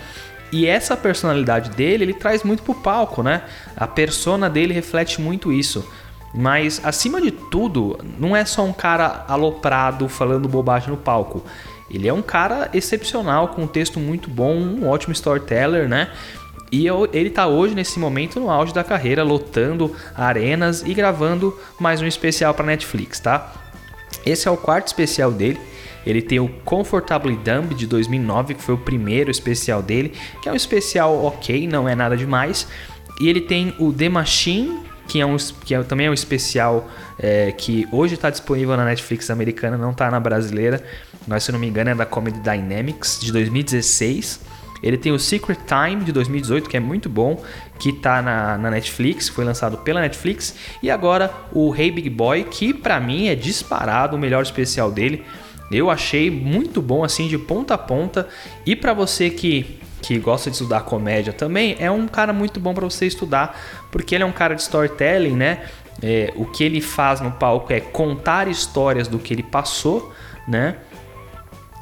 E 0.53 0.67
essa 0.67 0.97
personalidade 0.97 1.71
dele, 1.71 2.05
ele 2.05 2.15
traz 2.15 2.43
muito 2.43 2.63
pro 2.63 2.75
palco, 2.75 3.23
né? 3.23 3.43
A 3.77 3.87
persona 3.87 4.51
dele 4.51 4.75
reflete 4.75 5.21
muito 5.21 5.53
isso. 5.53 5.89
Mas 6.33 6.81
acima 6.85 7.21
de 7.21 7.31
tudo, 7.31 7.99
não 8.19 8.37
é 8.37 8.45
só 8.45 8.65
um 8.65 8.73
cara 8.73 9.25
aloprado 9.29 10.09
falando 10.09 10.49
bobagem 10.49 10.91
no 10.91 10.97
palco. 10.97 11.45
Ele 11.91 12.07
é 12.07 12.13
um 12.13 12.23
cara 12.23 12.71
excepcional, 12.73 13.49
com 13.49 13.63
um 13.63 13.67
texto 13.67 13.99
muito 13.99 14.31
bom, 14.31 14.55
um 14.55 14.89
ótimo 14.89 15.13
storyteller, 15.13 15.89
né? 15.89 16.11
E 16.73 16.87
ele 17.13 17.29
está 17.29 17.49
hoje, 17.49 17.75
nesse 17.75 17.99
momento, 17.99 18.39
no 18.39 18.49
auge 18.49 18.73
da 18.73 18.85
carreira, 18.85 19.25
lotando 19.25 19.95
arenas 20.15 20.83
e 20.83 20.95
gravando 20.95 21.59
mais 21.81 22.01
um 22.01 22.07
especial 22.07 22.55
para 22.55 22.65
Netflix, 22.65 23.19
tá? 23.19 23.53
Esse 24.25 24.47
é 24.47 24.51
o 24.51 24.57
quarto 24.57 24.87
especial 24.87 25.33
dele. 25.33 25.59
Ele 26.07 26.23
tem 26.23 26.39
o 26.39 26.49
Comfortably 26.65 27.37
Dumb 27.37 27.75
de 27.75 27.87
2009, 27.87 28.55
que 28.55 28.63
foi 28.63 28.75
o 28.75 28.79
primeiro 28.79 29.31
especial 29.31 29.83
dele, 29.83 30.13
que 30.41 30.49
é 30.49 30.53
um 30.53 30.57
especial 30.57 31.25
ok, 31.25 31.67
não 31.67 31.89
é 31.89 31.95
nada 31.95 32.17
demais. 32.17 32.69
E 33.21 33.29
ele 33.29 33.41
tem 33.41 33.75
o 33.79 33.93
The 33.93 34.09
Machine, 34.09 34.79
que, 35.11 35.21
é 35.21 35.27
um, 35.27 35.37
que 35.65 35.75
é, 35.75 35.83
também 35.83 36.07
é 36.07 36.11
um 36.11 36.15
especial 36.15 36.89
é, 37.19 37.53
que 37.53 37.87
hoje 37.91 38.15
está 38.15 38.31
disponível 38.31 38.77
na 38.77 38.85
Netflix 38.85 39.31
americana, 39.31 39.77
não 39.77 39.91
está 39.91 40.11
na 40.11 40.21
brasileira 40.21 40.83
mas 41.27 41.45
se 41.45 41.53
não 41.53 41.59
me 41.59 41.69
engano 41.69 41.91
é 41.91 41.95
da 41.95 42.07
Comedy 42.07 42.41
Dynamics 42.41 43.19
de 43.21 43.33
2016. 43.33 44.41
Ele 44.83 44.97
tem 44.97 45.13
o 45.13 45.19
Secret 45.19 45.59
Time 45.67 46.03
de 46.05 46.13
2018, 46.13 46.69
que 46.69 46.77
é 46.77 46.81
muito 46.81 47.09
bom, 47.09 47.43
que 47.79 47.93
tá 47.93 48.23
na, 48.23 48.57
na 48.57 48.71
Netflix, 48.71 49.29
foi 49.29 49.45
lançado 49.45 49.77
pela 49.79 50.01
Netflix. 50.01 50.55
E 50.83 50.91
agora 50.91 51.31
o 51.53 51.75
Hey 51.75 51.91
Big 51.91 52.09
Boy, 52.09 52.45
que 52.45 52.73
para 52.73 52.99
mim 52.99 53.29
é 53.29 53.35
disparado 53.35 54.17
o 54.17 54.19
melhor 54.19 54.43
especial 54.43 54.91
dele. 54.91 55.23
Eu 55.71 55.91
achei 55.91 56.31
muito 56.31 56.81
bom, 56.81 57.05
assim, 57.05 57.29
de 57.29 57.37
ponta 57.37 57.75
a 57.75 57.79
ponta. 57.79 58.27
E 58.65 58.75
para 58.75 58.95
você 58.95 59.29
que, 59.29 59.79
que 60.01 60.19
gosta 60.19 60.49
de 60.49 60.57
estudar 60.57 60.81
comédia 60.81 61.33
também, 61.33 61.77
é 61.79 61.91
um 61.91 62.09
cara 62.09 62.33
muito 62.33 62.59
bom 62.59 62.73
para 62.73 62.89
você 62.89 63.07
estudar, 63.07 63.80
porque 63.91 64.15
ele 64.15 64.25
é 64.25 64.27
um 64.27 64.33
cara 64.33 64.55
de 64.55 64.63
storytelling, 64.63 65.37
né? 65.37 65.65
É, 66.03 66.33
o 66.37 66.47
que 66.47 66.65
ele 66.65 66.81
faz 66.81 67.21
no 67.21 67.31
palco 67.31 67.73
é 67.73 67.81
contar 67.81 68.49
histórias 68.49 69.07
do 69.07 69.19
que 69.19 69.35
ele 69.35 69.43
passou, 69.43 70.13
né? 70.49 70.77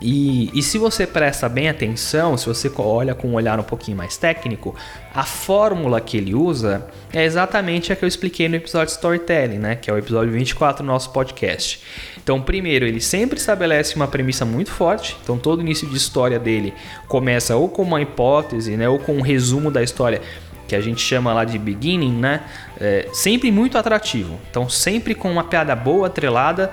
E, 0.00 0.56
e, 0.56 0.62
se 0.62 0.78
você 0.78 1.06
presta 1.06 1.48
bem 1.48 1.68
atenção, 1.68 2.36
se 2.36 2.46
você 2.46 2.70
olha 2.76 3.16
com 3.16 3.28
um 3.28 3.34
olhar 3.34 3.58
um 3.58 3.64
pouquinho 3.64 3.96
mais 3.96 4.16
técnico, 4.16 4.76
a 5.12 5.24
fórmula 5.24 6.00
que 6.00 6.16
ele 6.16 6.36
usa 6.36 6.86
é 7.12 7.24
exatamente 7.24 7.92
a 7.92 7.96
que 7.96 8.04
eu 8.04 8.08
expliquei 8.08 8.48
no 8.48 8.54
episódio 8.54 8.92
Storytelling, 8.92 9.58
né? 9.58 9.74
que 9.74 9.90
é 9.90 9.92
o 9.92 9.98
episódio 9.98 10.32
24 10.32 10.84
do 10.84 10.86
nosso 10.86 11.10
podcast. 11.10 11.82
Então, 12.16 12.40
primeiro, 12.40 12.86
ele 12.86 13.00
sempre 13.00 13.38
estabelece 13.38 13.96
uma 13.96 14.06
premissa 14.06 14.44
muito 14.44 14.70
forte. 14.70 15.16
Então, 15.20 15.36
todo 15.36 15.62
início 15.62 15.88
de 15.88 15.96
história 15.96 16.38
dele 16.38 16.72
começa 17.08 17.56
ou 17.56 17.68
com 17.68 17.82
uma 17.82 18.00
hipótese, 18.00 18.76
né? 18.76 18.88
ou 18.88 19.00
com 19.00 19.14
um 19.14 19.20
resumo 19.20 19.68
da 19.68 19.82
história 19.82 20.22
que 20.68 20.76
a 20.76 20.80
gente 20.80 21.00
chama 21.00 21.32
lá 21.32 21.44
de 21.44 21.58
beginning, 21.58 22.12
né? 22.12 22.42
É, 22.78 23.08
sempre 23.12 23.50
muito 23.50 23.78
atrativo. 23.78 24.38
Então, 24.50 24.68
sempre 24.68 25.14
com 25.14 25.32
uma 25.32 25.44
piada 25.44 25.75
boa, 25.75 26.06
atrelada 26.06 26.70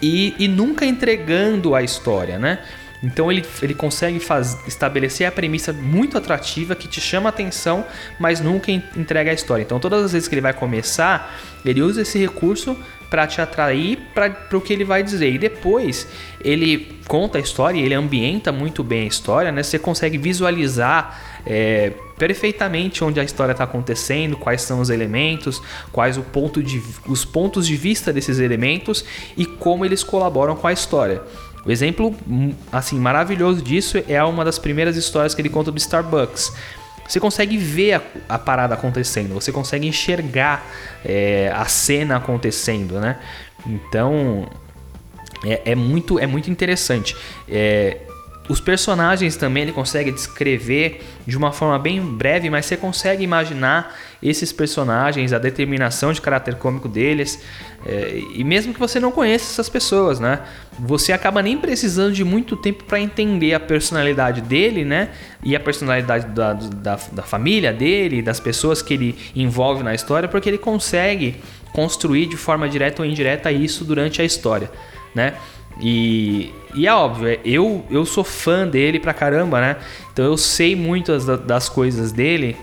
e, 0.00 0.34
e 0.38 0.46
nunca 0.46 0.84
entregando 0.84 1.74
a 1.74 1.82
história, 1.82 2.38
né? 2.38 2.60
Então 3.02 3.30
ele, 3.30 3.44
ele 3.62 3.74
consegue 3.74 4.18
faz, 4.18 4.58
estabelecer 4.66 5.26
a 5.26 5.30
premissa 5.30 5.72
muito 5.72 6.18
atrativa 6.18 6.74
que 6.74 6.88
te 6.88 7.00
chama 7.00 7.28
a 7.28 7.30
atenção, 7.30 7.84
mas 8.18 8.40
nunca 8.40 8.72
entrega 8.72 9.30
a 9.30 9.34
história. 9.34 9.62
Então 9.62 9.78
todas 9.78 10.04
as 10.04 10.12
vezes 10.12 10.28
que 10.28 10.34
ele 10.34 10.42
vai 10.42 10.52
começar, 10.52 11.38
ele 11.64 11.80
usa 11.80 12.02
esse 12.02 12.18
recurso 12.18 12.76
para 13.08 13.26
te 13.26 13.40
atrair 13.40 13.98
para 14.12 14.34
o 14.52 14.60
que 14.60 14.72
ele 14.72 14.84
vai 14.84 15.02
dizer. 15.02 15.32
E 15.32 15.38
depois 15.38 16.08
ele 16.40 17.00
conta 17.06 17.38
a 17.38 17.40
história, 17.40 17.78
ele 17.80 17.94
ambienta 17.94 18.50
muito 18.50 18.82
bem 18.82 19.04
a 19.04 19.06
história, 19.06 19.52
né? 19.52 19.62
Você 19.62 19.78
consegue 19.78 20.18
visualizar 20.18 21.40
é, 21.46 21.92
perfeitamente 22.18 23.02
onde 23.04 23.20
a 23.20 23.24
história 23.24 23.52
está 23.52 23.64
acontecendo, 23.64 24.36
quais 24.36 24.62
são 24.62 24.80
os 24.80 24.90
elementos, 24.90 25.62
quais 25.92 26.18
o 26.18 26.22
ponto 26.22 26.62
de, 26.62 26.82
os 27.06 27.24
pontos 27.24 27.66
de 27.66 27.76
vista 27.76 28.12
desses 28.12 28.38
elementos 28.38 29.04
e 29.36 29.46
como 29.46 29.84
eles 29.84 30.02
colaboram 30.02 30.56
com 30.56 30.66
a 30.66 30.72
história. 30.72 31.22
O 31.64 31.70
exemplo 31.70 32.14
hum, 32.26 32.52
assim 32.72 32.98
maravilhoso 32.98 33.62
disso 33.62 34.02
é 34.08 34.22
uma 34.22 34.44
das 34.44 34.58
primeiras 34.58 34.96
histórias 34.96 35.34
que 35.34 35.40
ele 35.40 35.48
conta 35.48 35.70
do 35.70 35.78
Starbucks. 35.78 36.52
Você 37.06 37.20
consegue 37.20 37.56
ver 37.56 37.94
a, 37.94 38.02
a 38.28 38.38
parada 38.38 38.74
acontecendo, 38.74 39.32
você 39.32 39.50
consegue 39.50 39.86
enxergar 39.86 40.66
é, 41.04 41.50
a 41.54 41.64
cena 41.64 42.16
acontecendo, 42.16 43.00
né? 43.00 43.18
Então 43.66 44.46
é, 45.44 45.72
é, 45.72 45.74
muito, 45.74 46.18
é 46.18 46.26
muito 46.26 46.50
interessante. 46.50 47.16
É, 47.48 47.98
os 48.48 48.60
personagens 48.60 49.36
também 49.36 49.64
ele 49.64 49.72
consegue 49.72 50.10
descrever 50.10 51.02
de 51.26 51.36
uma 51.36 51.52
forma 51.52 51.78
bem 51.78 52.00
breve, 52.00 52.48
mas 52.48 52.66
você 52.66 52.76
consegue 52.76 53.22
imaginar 53.22 53.94
esses 54.22 54.50
personagens, 54.50 55.32
a 55.32 55.38
determinação 55.38 56.12
de 56.12 56.20
caráter 56.20 56.56
cômico 56.56 56.88
deles, 56.88 57.40
é, 57.86 58.20
e 58.34 58.42
mesmo 58.42 58.72
que 58.72 58.80
você 58.80 58.98
não 58.98 59.12
conheça 59.12 59.52
essas 59.52 59.68
pessoas, 59.68 60.18
né? 60.18 60.40
Você 60.80 61.12
acaba 61.12 61.42
nem 61.42 61.56
precisando 61.56 62.12
de 62.12 62.24
muito 62.24 62.56
tempo 62.56 62.84
para 62.84 62.98
entender 62.98 63.54
a 63.54 63.60
personalidade 63.60 64.40
dele, 64.40 64.84
né? 64.84 65.10
E 65.44 65.54
a 65.54 65.60
personalidade 65.60 66.26
da, 66.28 66.54
da, 66.54 66.98
da 67.12 67.22
família 67.22 67.72
dele, 67.72 68.22
das 68.22 68.40
pessoas 68.40 68.82
que 68.82 68.94
ele 68.94 69.18
envolve 69.36 69.82
na 69.82 69.94
história, 69.94 70.28
porque 70.28 70.48
ele 70.48 70.58
consegue 70.58 71.36
construir 71.72 72.26
de 72.26 72.36
forma 72.36 72.68
direta 72.68 73.02
ou 73.02 73.08
indireta 73.08 73.52
isso 73.52 73.84
durante 73.84 74.20
a 74.20 74.24
história, 74.24 74.70
né? 75.14 75.34
E, 75.80 76.52
e 76.74 76.86
é 76.86 76.92
óbvio, 76.92 77.28
é, 77.28 77.38
eu, 77.44 77.84
eu 77.90 78.04
sou 78.04 78.24
fã 78.24 78.66
dele 78.66 78.98
pra 78.98 79.14
caramba, 79.14 79.60
né? 79.60 79.76
Então 80.12 80.24
eu 80.24 80.36
sei 80.36 80.74
muitas 80.74 81.24
das 81.24 81.68
coisas 81.68 82.10
dele, 82.10 82.56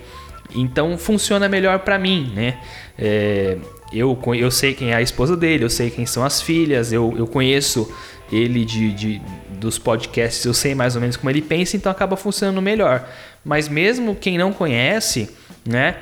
então 0.54 0.98
funciona 0.98 1.48
melhor 1.48 1.80
para 1.80 1.98
mim, 1.98 2.32
né? 2.36 2.58
É, 2.98 3.58
eu, 3.94 4.18
eu 4.36 4.52
sei 4.52 4.74
quem 4.74 4.92
é 4.92 4.96
a 4.96 5.02
esposa 5.02 5.38
dele, 5.38 5.64
eu 5.64 5.70
sei 5.70 5.90
quem 5.90 6.06
são 6.06 6.24
as 6.26 6.42
filhas, 6.42 6.92
eu, 6.92 7.14
eu 7.18 7.26
conheço 7.26 7.90
ele 8.32 8.66
de, 8.66 8.92
de, 8.92 9.22
dos 9.52 9.78
podcasts, 9.78 10.44
eu 10.44 10.54
sei 10.54 10.76
mais 10.76 10.96
ou 10.96 11.02
menos 11.02 11.16
como 11.16 11.30
ele 11.30 11.42
pensa, 11.42 11.78
então 11.78 11.92
acaba 11.92 12.18
funcionando 12.18 12.62
melhor. 12.62 13.08
Mas 13.44 13.70
mesmo 13.70 14.16
quem 14.16 14.38
não 14.38 14.52
conhece, 14.52 15.30
né? 15.66 15.98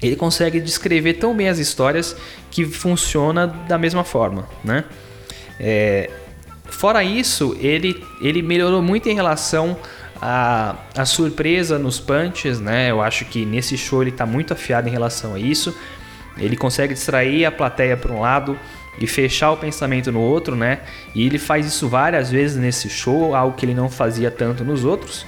Ele 0.00 0.16
consegue 0.16 0.60
descrever 0.60 1.14
tão 1.14 1.36
bem 1.36 1.48
as 1.48 1.58
histórias 1.58 2.16
que 2.50 2.64
funciona 2.64 3.46
da 3.46 3.76
mesma 3.76 4.04
forma, 4.04 4.48
né? 4.64 4.84
É, 5.60 6.10
Fora 6.72 7.04
isso, 7.04 7.56
ele, 7.60 8.04
ele 8.20 8.42
melhorou 8.42 8.82
muito 8.82 9.08
em 9.08 9.14
relação 9.14 9.76
à, 10.20 10.74
à 10.96 11.04
surpresa 11.04 11.78
nos 11.78 12.00
punches, 12.00 12.58
né? 12.58 12.90
Eu 12.90 13.00
acho 13.00 13.24
que 13.26 13.44
nesse 13.44 13.78
show 13.78 14.02
ele 14.02 14.10
está 14.10 14.26
muito 14.26 14.52
afiado 14.52 14.88
em 14.88 14.90
relação 14.90 15.34
a 15.34 15.38
isso. 15.38 15.76
Ele 16.36 16.56
consegue 16.56 16.94
distrair 16.94 17.44
a 17.44 17.52
plateia 17.52 17.96
para 17.96 18.12
um 18.12 18.20
lado 18.20 18.58
e 18.98 19.06
fechar 19.06 19.52
o 19.52 19.56
pensamento 19.56 20.10
no 20.10 20.20
outro, 20.20 20.56
né? 20.56 20.80
E 21.14 21.24
ele 21.24 21.38
faz 21.38 21.66
isso 21.66 21.88
várias 21.88 22.30
vezes 22.30 22.56
nesse 22.56 22.88
show, 22.88 23.34
algo 23.34 23.56
que 23.56 23.64
ele 23.64 23.74
não 23.74 23.88
fazia 23.88 24.30
tanto 24.30 24.64
nos 24.64 24.84
outros. 24.84 25.24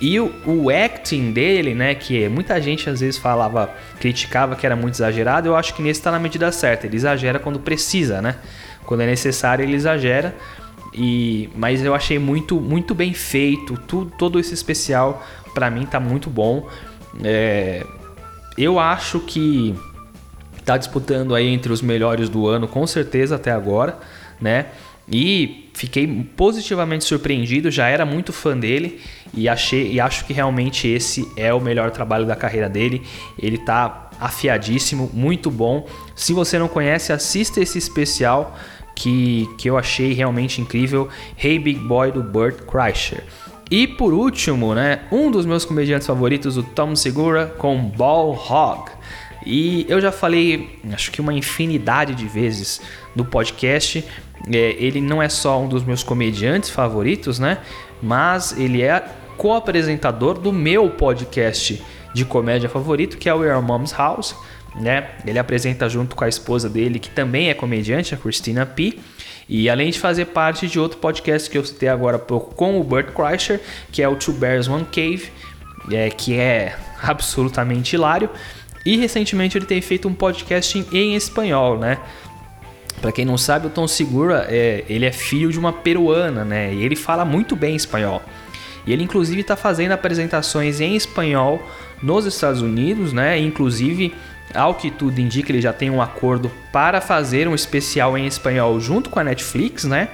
E 0.00 0.20
o, 0.20 0.32
o, 0.44 0.70
acting 0.70 1.32
dele, 1.32 1.74
né, 1.74 1.94
que 1.94 2.28
muita 2.28 2.60
gente 2.60 2.90
às 2.90 3.00
vezes 3.00 3.16
falava, 3.16 3.70
criticava 3.98 4.54
que 4.54 4.66
era 4.66 4.76
muito 4.76 4.94
exagerado, 4.94 5.48
eu 5.48 5.56
acho 5.56 5.72
que 5.74 5.82
nesse 5.82 6.00
está 6.00 6.10
na 6.10 6.18
medida 6.18 6.52
certa. 6.52 6.86
Ele 6.86 6.96
exagera 6.96 7.38
quando 7.38 7.58
precisa, 7.58 8.20
né? 8.20 8.36
Quando 8.84 9.00
é 9.00 9.06
necessário, 9.06 9.64
ele 9.64 9.74
exagera. 9.74 10.34
E, 10.94 11.50
mas 11.56 11.84
eu 11.84 11.94
achei 11.94 12.18
muito, 12.18 12.60
muito 12.60 12.94
bem 12.94 13.12
feito. 13.12 13.76
Tudo, 13.86 14.12
todo 14.16 14.38
esse 14.38 14.54
especial 14.54 15.24
para 15.52 15.70
mim 15.70 15.84
tá 15.86 15.98
muito 15.98 16.30
bom. 16.30 16.68
É, 17.22 17.84
eu 18.56 18.78
acho 18.78 19.20
que 19.20 19.74
tá 20.64 20.76
disputando 20.76 21.34
aí 21.34 21.48
entre 21.48 21.72
os 21.72 21.82
melhores 21.82 22.28
do 22.28 22.46
ano, 22.46 22.66
com 22.66 22.86
certeza 22.86 23.36
até 23.36 23.50
agora, 23.50 23.98
né? 24.40 24.66
E 25.06 25.70
fiquei 25.74 26.06
positivamente 26.36 27.04
surpreendido, 27.04 27.70
já 27.70 27.88
era 27.88 28.06
muito 28.06 28.32
fã 28.32 28.56
dele 28.56 29.00
e 29.34 29.48
achei 29.48 29.92
e 29.92 30.00
acho 30.00 30.24
que 30.24 30.32
realmente 30.32 30.88
esse 30.88 31.28
é 31.36 31.52
o 31.52 31.60
melhor 31.60 31.90
trabalho 31.90 32.24
da 32.24 32.34
carreira 32.34 32.70
dele. 32.70 33.02
Ele 33.38 33.58
tá 33.58 34.10
afiadíssimo, 34.18 35.10
muito 35.12 35.50
bom. 35.50 35.86
Se 36.16 36.32
você 36.32 36.58
não 36.58 36.68
conhece, 36.68 37.12
assista 37.12 37.60
esse 37.60 37.76
especial 37.76 38.56
que, 38.94 39.48
que 39.58 39.68
eu 39.68 39.76
achei 39.76 40.12
realmente 40.12 40.60
incrível, 40.60 41.08
Hey 41.42 41.58
Big 41.58 41.80
Boy 41.80 42.12
do 42.12 42.22
Burt 42.22 42.62
Kreischer. 42.62 43.24
E 43.70 43.86
por 43.86 44.12
último, 44.12 44.74
né, 44.74 45.00
um 45.10 45.30
dos 45.30 45.46
meus 45.46 45.64
comediantes 45.64 46.06
favoritos, 46.06 46.56
o 46.56 46.62
Tom 46.62 46.94
Segura, 46.94 47.46
com 47.58 47.76
Ball 47.76 48.32
Hog. 48.32 48.90
E 49.44 49.84
eu 49.88 50.00
já 50.00 50.10
falei, 50.10 50.78
acho 50.92 51.10
que 51.10 51.20
uma 51.20 51.32
infinidade 51.32 52.14
de 52.14 52.26
vezes 52.26 52.80
no 53.14 53.24
podcast. 53.24 54.04
É, 54.52 54.76
ele 54.78 55.00
não 55.00 55.22
é 55.22 55.28
só 55.28 55.60
um 55.60 55.68
dos 55.68 55.84
meus 55.84 56.02
comediantes 56.02 56.70
favoritos, 56.70 57.38
né? 57.38 57.58
Mas 58.02 58.58
ele 58.58 58.82
é 58.82 59.02
co-apresentador 59.36 60.38
do 60.38 60.52
meu 60.52 60.90
podcast 60.90 61.82
de 62.14 62.24
comédia 62.24 62.68
favorito, 62.68 63.18
que 63.18 63.28
é 63.28 63.34
o 63.34 63.42
Your 63.44 63.62
Mom's 63.62 63.92
House. 63.92 64.34
Né? 64.80 65.10
Ele 65.24 65.38
apresenta 65.38 65.88
junto 65.88 66.16
com 66.16 66.24
a 66.24 66.28
esposa 66.28 66.68
dele, 66.68 66.98
que 66.98 67.10
também 67.10 67.48
é 67.48 67.54
comediante, 67.54 68.14
a 68.14 68.16
Christina 68.16 68.66
P. 68.66 68.98
E 69.48 69.68
além 69.68 69.90
de 69.90 69.98
fazer 69.98 70.26
parte 70.26 70.66
de 70.66 70.80
outro 70.80 70.98
podcast 70.98 71.48
que 71.50 71.58
eu 71.58 71.64
citei 71.64 71.88
agora 71.88 72.16
há 72.16 72.18
pouco 72.18 72.54
com 72.54 72.80
o 72.80 72.84
Burt 72.84 73.08
Kreischer, 73.08 73.60
que 73.92 74.02
é 74.02 74.08
o 74.08 74.16
Two 74.16 74.34
Bears 74.34 74.68
One 74.68 74.86
Cave, 74.86 75.30
é, 75.92 76.08
que 76.10 76.38
é 76.38 76.76
absolutamente 77.02 77.94
hilário. 77.94 78.28
E 78.84 78.96
recentemente 78.96 79.56
ele 79.56 79.66
tem 79.66 79.80
feito 79.80 80.08
um 80.08 80.14
podcast 80.14 80.86
em, 80.92 81.14
espanhol, 81.14 81.78
né? 81.78 81.98
Para 83.00 83.12
quem 83.12 83.24
não 83.24 83.36
sabe, 83.36 83.66
o 83.66 83.70
Tom 83.70 83.86
Segura 83.86 84.46
é, 84.48 84.84
ele 84.88 85.04
é 85.04 85.12
filho 85.12 85.50
de 85.50 85.58
uma 85.58 85.72
peruana, 85.72 86.44
né? 86.44 86.72
E 86.72 86.82
ele 86.82 86.96
fala 86.96 87.24
muito 87.24 87.56
bem 87.56 87.74
espanhol. 87.74 88.22
E 88.86 88.92
ele 88.92 89.02
inclusive 89.02 89.40
está 89.40 89.56
fazendo 89.56 89.92
apresentações 89.92 90.80
em 90.80 90.94
espanhol 90.94 91.62
nos 92.02 92.26
Estados 92.26 92.60
Unidos, 92.60 93.12
né? 93.12 93.38
Inclusive, 93.38 94.12
ao 94.52 94.74
que 94.74 94.90
tudo 94.90 95.18
indica, 95.20 95.50
ele 95.50 95.60
já 95.60 95.72
tem 95.72 95.90
um 95.90 96.02
acordo 96.02 96.50
para 96.72 97.00
fazer 97.00 97.48
um 97.48 97.54
especial 97.54 98.16
em 98.18 98.26
espanhol 98.26 98.78
junto 98.80 99.10
com 99.10 99.18
a 99.18 99.24
Netflix, 99.24 99.84
né? 99.84 100.08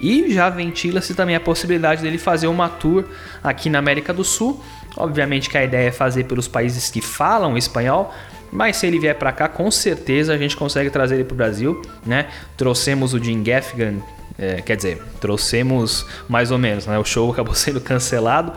E 0.00 0.32
já 0.32 0.50
ventila-se 0.50 1.14
também 1.14 1.36
a 1.36 1.40
possibilidade 1.40 2.02
dele 2.02 2.18
fazer 2.18 2.46
uma 2.46 2.68
tour 2.68 3.04
aqui 3.42 3.70
na 3.70 3.78
América 3.78 4.12
do 4.12 4.24
Sul. 4.24 4.62
Obviamente 4.96 5.48
que 5.48 5.56
a 5.56 5.64
ideia 5.64 5.88
é 5.88 5.92
fazer 5.92 6.24
pelos 6.24 6.46
países 6.46 6.90
que 6.90 7.00
falam 7.00 7.56
espanhol, 7.56 8.12
mas 8.52 8.76
se 8.76 8.86
ele 8.86 8.98
vier 8.98 9.16
para 9.16 9.32
cá, 9.32 9.48
com 9.48 9.70
certeza 9.70 10.32
a 10.32 10.38
gente 10.38 10.56
consegue 10.56 10.90
trazer 10.90 11.16
ele 11.16 11.24
para 11.24 11.34
o 11.34 11.36
Brasil, 11.36 11.82
né? 12.06 12.28
Trouxemos 12.56 13.12
o 13.12 13.22
Jim 13.22 13.42
Gaffigan, 13.42 13.94
é, 14.38 14.60
quer 14.60 14.76
dizer, 14.76 15.02
trouxemos 15.20 16.06
mais 16.28 16.50
ou 16.50 16.58
menos, 16.58 16.86
né? 16.86 16.98
O 16.98 17.04
show 17.04 17.30
acabou 17.32 17.54
sendo 17.56 17.80
cancelado, 17.80 18.52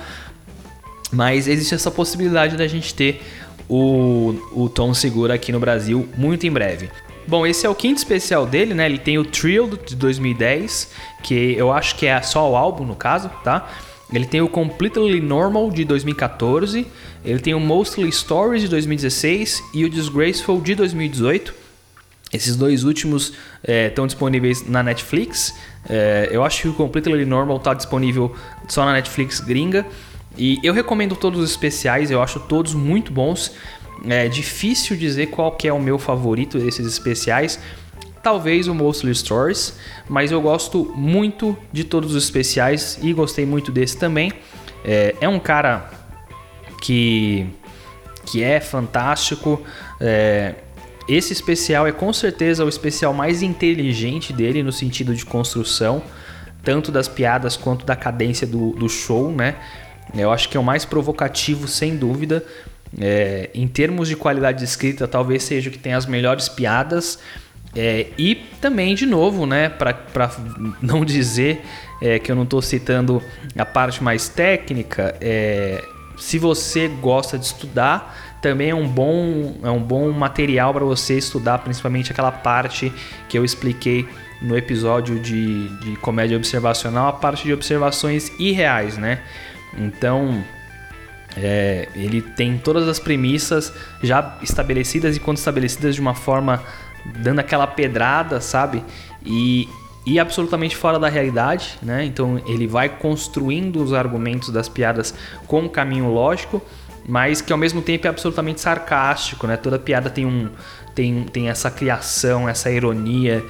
mas 1.12 1.48
existe 1.48 1.74
essa 1.74 1.90
possibilidade 1.90 2.58
da 2.58 2.68
gente 2.68 2.94
ter 2.94 3.22
o, 3.70 4.36
o 4.54 4.70
Tom 4.70 4.94
Segura 4.94 5.34
aqui 5.34 5.52
no 5.52 5.60
Brasil 5.60 6.08
muito 6.18 6.46
em 6.48 6.52
breve. 6.52 6.90
Bom, 7.28 7.46
esse 7.46 7.66
é 7.66 7.70
o 7.70 7.76
quinto 7.76 7.98
especial 7.98 8.46
dele, 8.46 8.74
né? 8.74 8.86
Ele 8.86 8.98
tem 8.98 9.18
o 9.18 9.26
Thrilled 9.26 9.78
de 9.86 9.96
2010, 9.96 10.92
que 11.24 11.56
eu 11.58 11.74
acho 11.74 11.96
que 11.96 12.06
é 12.06 12.22
só 12.22 12.50
o 12.50 12.56
álbum 12.56 12.86
no 12.86 12.96
caso, 12.96 13.30
tá? 13.44 13.70
Ele 14.14 14.26
tem 14.26 14.40
o 14.40 14.48
Completely 14.48 15.20
Normal 15.20 15.70
de 15.70 15.84
2014, 15.84 16.88
ele 17.26 17.40
tem 17.40 17.54
o 17.54 17.60
Mostly 17.60 18.10
Stories 18.10 18.62
de 18.62 18.70
2016 18.70 19.62
e 19.74 19.84
o 19.84 19.90
Disgraceful 19.90 20.62
de 20.62 20.76
2018. 20.76 21.54
Esses 22.32 22.56
dois 22.56 22.86
últimos 22.86 23.34
estão 23.62 24.06
é, 24.06 24.08
disponíveis 24.08 24.68
na 24.68 24.82
Netflix. 24.82 25.54
É, 25.90 26.30
eu 26.32 26.44
acho 26.44 26.62
que 26.62 26.68
o 26.70 26.74
Completely 26.74 27.26
Normal 27.26 27.58
está 27.58 27.74
disponível 27.74 28.34
só 28.70 28.86
na 28.86 28.94
Netflix 28.94 29.42
gringa. 29.42 29.86
E 30.38 30.60
eu 30.64 30.74
recomendo 30.74 31.16
todos 31.16 31.40
os 31.40 31.50
especiais, 31.50 32.12
eu 32.12 32.22
acho 32.22 32.40
todos 32.42 32.74
muito 32.74 33.12
bons. 33.12 33.54
É 34.08 34.28
difícil 34.28 34.96
dizer 34.96 35.28
qual 35.28 35.52
que 35.52 35.68
é 35.68 35.74
o 35.74 35.80
meu 35.80 35.98
favorito 35.98 36.60
desses 36.60 36.86
especiais, 36.86 37.60
talvez 38.22 38.68
o 38.68 38.76
Mostly 38.76 39.14
Stories, 39.16 39.74
mas 40.08 40.32
eu 40.32 40.42
gosto 40.42 40.94
muito 40.96 41.58
de 41.72 41.84
todos 41.84 42.14
os 42.14 42.24
especiais 42.24 43.00
e 43.02 43.12
gostei 43.14 43.46
muito 43.46 43.72
desse 43.72 43.98
também. 43.98 44.32
É, 44.86 45.16
é 45.20 45.28
um 45.28 45.40
cara 45.40 45.90
que, 46.82 47.48
que 48.26 48.44
é 48.44 48.60
fantástico. 48.60 49.62
É, 50.00 50.54
esse 51.08 51.34
especial 51.34 51.88
é 51.88 51.92
com 51.92 52.12
certeza 52.14 52.64
o 52.64 52.70
especial 52.70 53.14
mais 53.14 53.42
inteligente 53.42 54.32
dele 54.32 54.62
no 54.62 54.72
sentido 54.72 55.16
de 55.16 55.26
construção, 55.26 56.04
tanto 56.64 56.92
das 56.92 57.08
piadas 57.08 57.56
quanto 57.56 57.86
da 57.86 57.96
cadência 57.96 58.46
do, 58.46 58.72
do 58.72 58.88
show, 58.88 59.32
né? 59.32 59.56
Eu 60.16 60.32
acho 60.32 60.50
que 60.50 60.58
é 60.58 60.60
o 60.60 60.64
mais 60.64 60.86
provocativo, 60.86 61.68
sem 61.68 61.96
dúvida. 61.96 62.44
É, 63.00 63.50
em 63.54 63.68
termos 63.68 64.08
de 64.08 64.16
qualidade 64.16 64.60
de 64.60 64.64
escrita, 64.64 65.08
talvez 65.08 65.44
seja 65.44 65.70
o 65.70 65.74
que 65.74 65.80
tem 65.80 65.94
as 65.94 66.06
melhores 66.06 66.48
piadas 66.48 67.20
é, 67.76 68.08
e 68.18 68.36
também, 68.60 68.96
de 68.96 69.06
novo, 69.06 69.46
né, 69.46 69.70
para 69.70 70.32
não 70.82 71.06
dizer 71.06 71.62
é, 72.02 72.18
que 72.18 72.32
eu 72.32 72.36
não 72.36 72.44
estou 72.44 72.62
citando 72.62 73.22
a 73.58 73.66
parte 73.66 74.04
mais 74.04 74.28
técnica, 74.28 75.16
é, 75.22 75.84
se 76.18 76.40
você 76.40 76.88
gosta 76.88 77.38
de 77.38 77.46
estudar, 77.46 78.40
também 78.42 78.72
é 78.72 78.76
um 78.76 78.88
bom, 78.88 79.60
é 79.64 79.70
um 79.70 79.82
bom 79.82 80.12
material 80.12 80.74
para 80.74 80.84
você 80.84 81.18
estudar, 81.18 81.60
principalmente 81.60 82.12
aquela 82.12 82.32
parte 82.32 82.92
que 83.30 83.38
eu 83.38 83.46
expliquei 83.46 84.08
no 84.42 84.58
episódio 84.58 85.20
de, 85.20 85.70
de 85.80 85.96
comédia 85.98 86.38
observacional, 86.38 87.10
a 87.10 87.14
parte 87.14 87.44
de 87.44 87.54
observações 87.54 88.32
irreais, 88.40 88.98
né? 88.98 89.22
Então, 89.76 90.44
é, 91.36 91.88
ele 91.96 92.22
tem 92.22 92.58
todas 92.58 92.88
as 92.88 93.00
premissas 93.00 93.72
já 94.02 94.38
estabelecidas 94.42 95.16
e 95.16 95.20
quando 95.20 95.38
estabelecidas 95.38 95.96
de 95.96 96.02
uma 96.02 96.16
forma 96.16 96.64
dando 97.20 97.40
aquela 97.40 97.68
pedrada, 97.68 98.42
sabe? 98.42 98.84
E, 99.26 99.68
e 100.06 100.20
absolutamente 100.20 100.76
fora 100.76 100.98
da 100.98 101.08
realidade, 101.10 101.78
né? 101.82 102.04
Então 102.06 102.42
ele 102.48 102.66
vai 102.66 102.90
construindo 102.90 103.84
os 103.84 103.94
argumentos 103.94 104.50
das 104.50 104.68
piadas 104.68 105.14
com 105.46 105.62
um 105.62 105.70
caminho 105.70 106.12
lógico, 106.12 106.62
mas 107.08 107.42
que 107.42 107.52
ao 107.52 107.58
mesmo 107.58 107.82
tempo 107.82 108.08
é 108.08 108.10
absolutamente 108.10 108.60
sarcástico, 108.60 109.46
né? 109.46 109.58
Toda 109.58 109.78
piada 109.78 110.10
tem 110.10 110.26
um 110.26 110.50
tem, 110.96 111.24
tem 111.26 111.50
essa 111.50 111.70
criação, 111.70 112.50
essa 112.50 112.72
ironia 112.72 113.46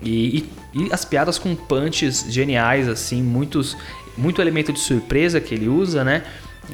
e, 0.00 0.38
e, 0.38 0.84
e 0.84 0.92
as 0.92 1.04
piadas 1.04 1.38
com 1.38 1.54
punches 1.54 2.24
geniais 2.28 2.88
assim, 2.88 3.22
muitos 3.22 3.76
muito 4.18 4.42
elemento 4.42 4.72
de 4.72 4.80
surpresa 4.80 5.40
que 5.40 5.54
ele 5.54 5.68
usa, 5.68 6.04
né? 6.04 6.24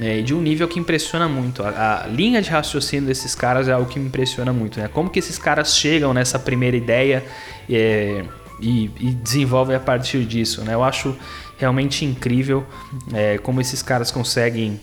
é, 0.00 0.22
de 0.22 0.34
um 0.34 0.40
nível 0.40 0.66
que 0.66 0.78
impressiona 0.78 1.28
muito. 1.28 1.62
A, 1.62 2.04
a, 2.04 2.06
linha 2.06 2.40
de 2.42 2.50
raciocínio 2.50 3.06
desses 3.06 3.34
caras 3.34 3.68
é 3.68 3.72
algo 3.72 3.88
que 3.88 3.98
me 3.98 4.06
impressiona 4.06 4.52
muito. 4.52 4.78
Né? 4.78 4.88
Como 4.88 5.10
que 5.10 5.18
esses 5.18 5.38
caras 5.38 5.76
chegam 5.76 6.12
nessa 6.12 6.38
primeira 6.38 6.76
ideia 6.76 7.24
é, 7.70 8.24
e, 8.60 8.90
e, 8.98 9.10
desenvolvem 9.14 9.76
a 9.76 9.80
partir 9.80 10.24
disso. 10.24 10.62
Né? 10.62 10.74
Eu 10.74 10.82
acho 10.82 11.16
realmente 11.58 12.04
incrível 12.04 12.66
é, 13.12 13.38
como 13.38 13.60
esses 13.60 13.82
caras 13.82 14.10
conseguem, 14.10 14.80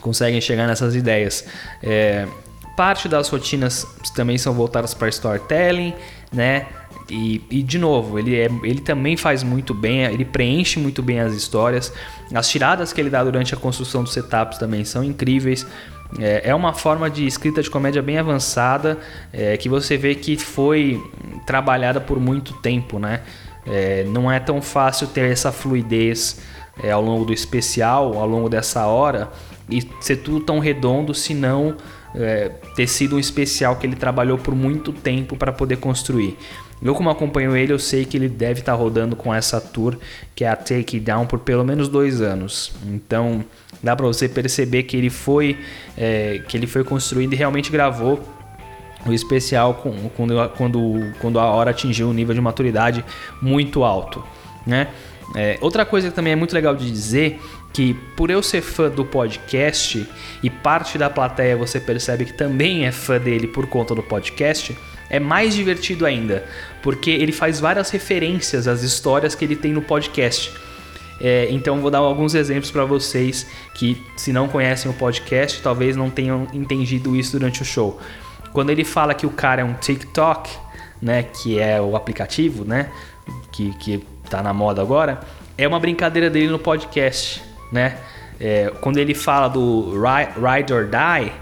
conseguem 0.00 0.40
chegar 0.40 0.66
nessas 0.66 0.94
ideias. 0.94 1.44
É, 1.82 2.26
parte 2.76 3.08
das 3.08 3.28
rotinas 3.28 3.86
também 4.14 4.36
são 4.38 4.52
voltadas 4.52 4.92
para 4.92 5.08
storytelling, 5.08 5.94
né? 6.32 6.66
E, 7.08 7.42
e, 7.50 7.62
de 7.62 7.78
novo, 7.78 8.18
ele, 8.18 8.36
é, 8.36 8.48
ele 8.62 8.80
também 8.80 9.16
faz 9.16 9.42
muito 9.42 9.72
bem, 9.72 10.04
ele 10.04 10.24
preenche 10.24 10.78
muito 10.78 11.02
bem 11.02 11.20
as 11.20 11.34
histórias. 11.34 11.92
As 12.34 12.48
tiradas 12.48 12.92
que 12.92 13.00
ele 13.00 13.10
dá 13.10 13.22
durante 13.22 13.54
a 13.54 13.56
construção 13.56 14.02
dos 14.02 14.12
setups 14.12 14.58
também 14.58 14.84
são 14.84 15.04
incríveis. 15.04 15.66
É, 16.18 16.50
é 16.50 16.54
uma 16.54 16.72
forma 16.72 17.10
de 17.10 17.26
escrita 17.26 17.62
de 17.62 17.70
comédia 17.70 18.00
bem 18.00 18.18
avançada 18.18 18.98
é, 19.32 19.56
que 19.56 19.68
você 19.68 19.96
vê 19.96 20.14
que 20.14 20.36
foi 20.36 21.02
trabalhada 21.46 22.00
por 22.00 22.20
muito 22.20 22.54
tempo, 22.54 22.98
né? 22.98 23.22
É, 23.66 24.04
não 24.04 24.30
é 24.30 24.38
tão 24.38 24.62
fácil 24.62 25.08
ter 25.08 25.30
essa 25.30 25.50
fluidez 25.50 26.40
é, 26.82 26.92
ao 26.92 27.02
longo 27.02 27.24
do 27.24 27.32
especial, 27.32 28.16
ao 28.18 28.26
longo 28.26 28.48
dessa 28.48 28.86
hora 28.86 29.30
e 29.68 29.88
ser 30.00 30.16
tudo 30.16 30.40
tão 30.40 30.58
redondo, 30.58 31.12
se 31.12 31.34
não 31.34 31.76
é, 32.14 32.50
ter 32.74 32.86
sido 32.86 33.16
um 33.16 33.18
especial 33.18 33.76
que 33.76 33.86
ele 33.86 33.96
trabalhou 33.96 34.38
por 34.38 34.54
muito 34.54 34.92
tempo 34.92 35.36
para 35.36 35.52
poder 35.52 35.76
construir. 35.76 36.36
Eu, 36.82 36.94
como 36.94 37.08
acompanho 37.08 37.56
ele, 37.56 37.72
eu 37.72 37.78
sei 37.78 38.04
que 38.04 38.16
ele 38.16 38.28
deve 38.28 38.60
estar 38.60 38.72
tá 38.72 38.78
rodando 38.78 39.16
com 39.16 39.32
essa 39.32 39.60
tour, 39.60 39.96
que 40.34 40.44
é 40.44 40.48
a 40.48 40.56
Take 40.56 41.00
Down, 41.00 41.26
por 41.26 41.38
pelo 41.38 41.64
menos 41.64 41.88
dois 41.88 42.20
anos. 42.20 42.72
Então, 42.86 43.44
dá 43.82 43.96
para 43.96 44.06
você 44.06 44.28
perceber 44.28 44.82
que 44.82 44.96
ele 44.96 45.10
foi, 45.10 45.58
é, 45.96 46.42
que 46.46 46.56
ele 46.56 46.66
foi 46.66 46.84
construído 46.84 47.32
e 47.32 47.36
realmente 47.36 47.70
gravou 47.70 48.20
o 49.06 49.12
especial 49.12 49.74
com, 49.74 50.10
quando, 50.10 50.48
quando, 50.56 51.12
quando 51.20 51.38
a 51.38 51.46
hora 51.46 51.70
atingiu 51.70 52.08
um 52.08 52.12
nível 52.12 52.34
de 52.34 52.40
maturidade 52.40 53.04
muito 53.40 53.84
alto, 53.84 54.22
né? 54.66 54.88
É, 55.34 55.58
outra 55.60 55.84
coisa 55.84 56.08
que 56.08 56.14
também 56.14 56.32
é 56.32 56.36
muito 56.36 56.54
legal 56.54 56.74
de 56.74 56.90
dizer 56.90 57.40
que 57.72 57.94
por 58.16 58.30
eu 58.30 58.42
ser 58.42 58.62
fã 58.62 58.88
do 58.88 59.04
podcast 59.04 60.08
e 60.42 60.48
parte 60.48 60.96
da 60.96 61.10
plateia 61.10 61.56
você 61.56 61.80
percebe 61.80 62.24
que 62.24 62.32
também 62.32 62.86
é 62.86 62.92
fã 62.92 63.18
dele 63.18 63.46
por 63.46 63.66
conta 63.66 63.94
do 63.94 64.02
podcast, 64.02 64.76
é 65.08 65.18
mais 65.20 65.54
divertido 65.54 66.04
ainda, 66.04 66.44
porque 66.82 67.10
ele 67.10 67.32
faz 67.32 67.60
várias 67.60 67.90
referências 67.90 68.66
às 68.66 68.82
histórias 68.82 69.34
que 69.34 69.44
ele 69.44 69.56
tem 69.56 69.72
no 69.72 69.82
podcast. 69.82 70.52
É, 71.20 71.46
então 71.50 71.80
vou 71.80 71.90
dar 71.90 71.98
alguns 71.98 72.34
exemplos 72.34 72.70
para 72.70 72.84
vocês 72.84 73.46
que 73.74 74.02
se 74.16 74.32
não 74.32 74.48
conhecem 74.48 74.90
o 74.90 74.94
podcast 74.94 75.62
talvez 75.62 75.96
não 75.96 76.10
tenham 76.10 76.46
entendido 76.52 77.16
isso 77.16 77.38
durante 77.38 77.62
o 77.62 77.64
show. 77.64 77.98
Quando 78.52 78.70
ele 78.70 78.84
fala 78.84 79.14
que 79.14 79.26
o 79.26 79.30
cara 79.30 79.62
é 79.62 79.64
um 79.64 79.74
TikTok, 79.74 80.50
né, 81.00 81.22
que 81.22 81.58
é 81.58 81.80
o 81.80 81.96
aplicativo, 81.96 82.64
né, 82.64 82.90
que, 83.50 83.72
que 83.78 84.04
tá 84.28 84.42
na 84.42 84.52
moda 84.52 84.82
agora, 84.82 85.20
é 85.56 85.66
uma 85.66 85.80
brincadeira 85.80 86.28
dele 86.28 86.48
no 86.48 86.58
podcast, 86.58 87.42
né? 87.72 87.96
É, 88.38 88.70
quando 88.80 88.98
ele 88.98 89.14
fala 89.14 89.48
do 89.48 89.92
Ride 89.92 90.72
or 90.72 90.84
Die, 90.84 91.32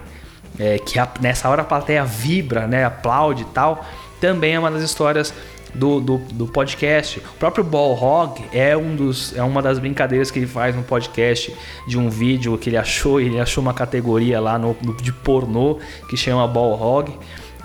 é, 0.59 0.77
que 0.79 0.99
a, 0.99 1.07
nessa 1.21 1.49
hora 1.49 1.61
a 1.61 1.65
plateia 1.65 2.03
vibra, 2.03 2.67
né, 2.67 2.85
aplaude 2.85 3.43
e 3.43 3.45
tal, 3.45 3.85
também 4.19 4.55
é 4.55 4.59
uma 4.59 4.71
das 4.71 4.83
histórias 4.83 5.33
do, 5.73 5.99
do, 5.99 6.17
do, 6.17 6.47
podcast. 6.47 7.19
O 7.19 7.37
próprio 7.37 7.63
Ball 7.63 7.91
Hog 8.01 8.43
é, 8.53 8.75
um 8.75 8.95
dos, 8.95 9.35
é 9.35 9.43
uma 9.43 9.61
das 9.61 9.77
brincadeiras 9.77 10.31
que 10.31 10.39
ele 10.39 10.47
faz 10.47 10.75
no 10.75 10.83
podcast 10.83 11.53
de 11.87 11.97
um 11.97 12.09
vídeo 12.09 12.57
que 12.57 12.69
ele 12.69 12.77
achou. 12.77 13.19
Ele 13.19 13.39
achou 13.39 13.61
uma 13.61 13.73
categoria 13.73 14.39
lá 14.39 14.57
no, 14.57 14.75
no 14.81 14.95
de 14.95 15.11
pornô 15.11 15.79
que 16.09 16.15
chama 16.15 16.47
Ball 16.47 16.81
Hog. 16.81 17.11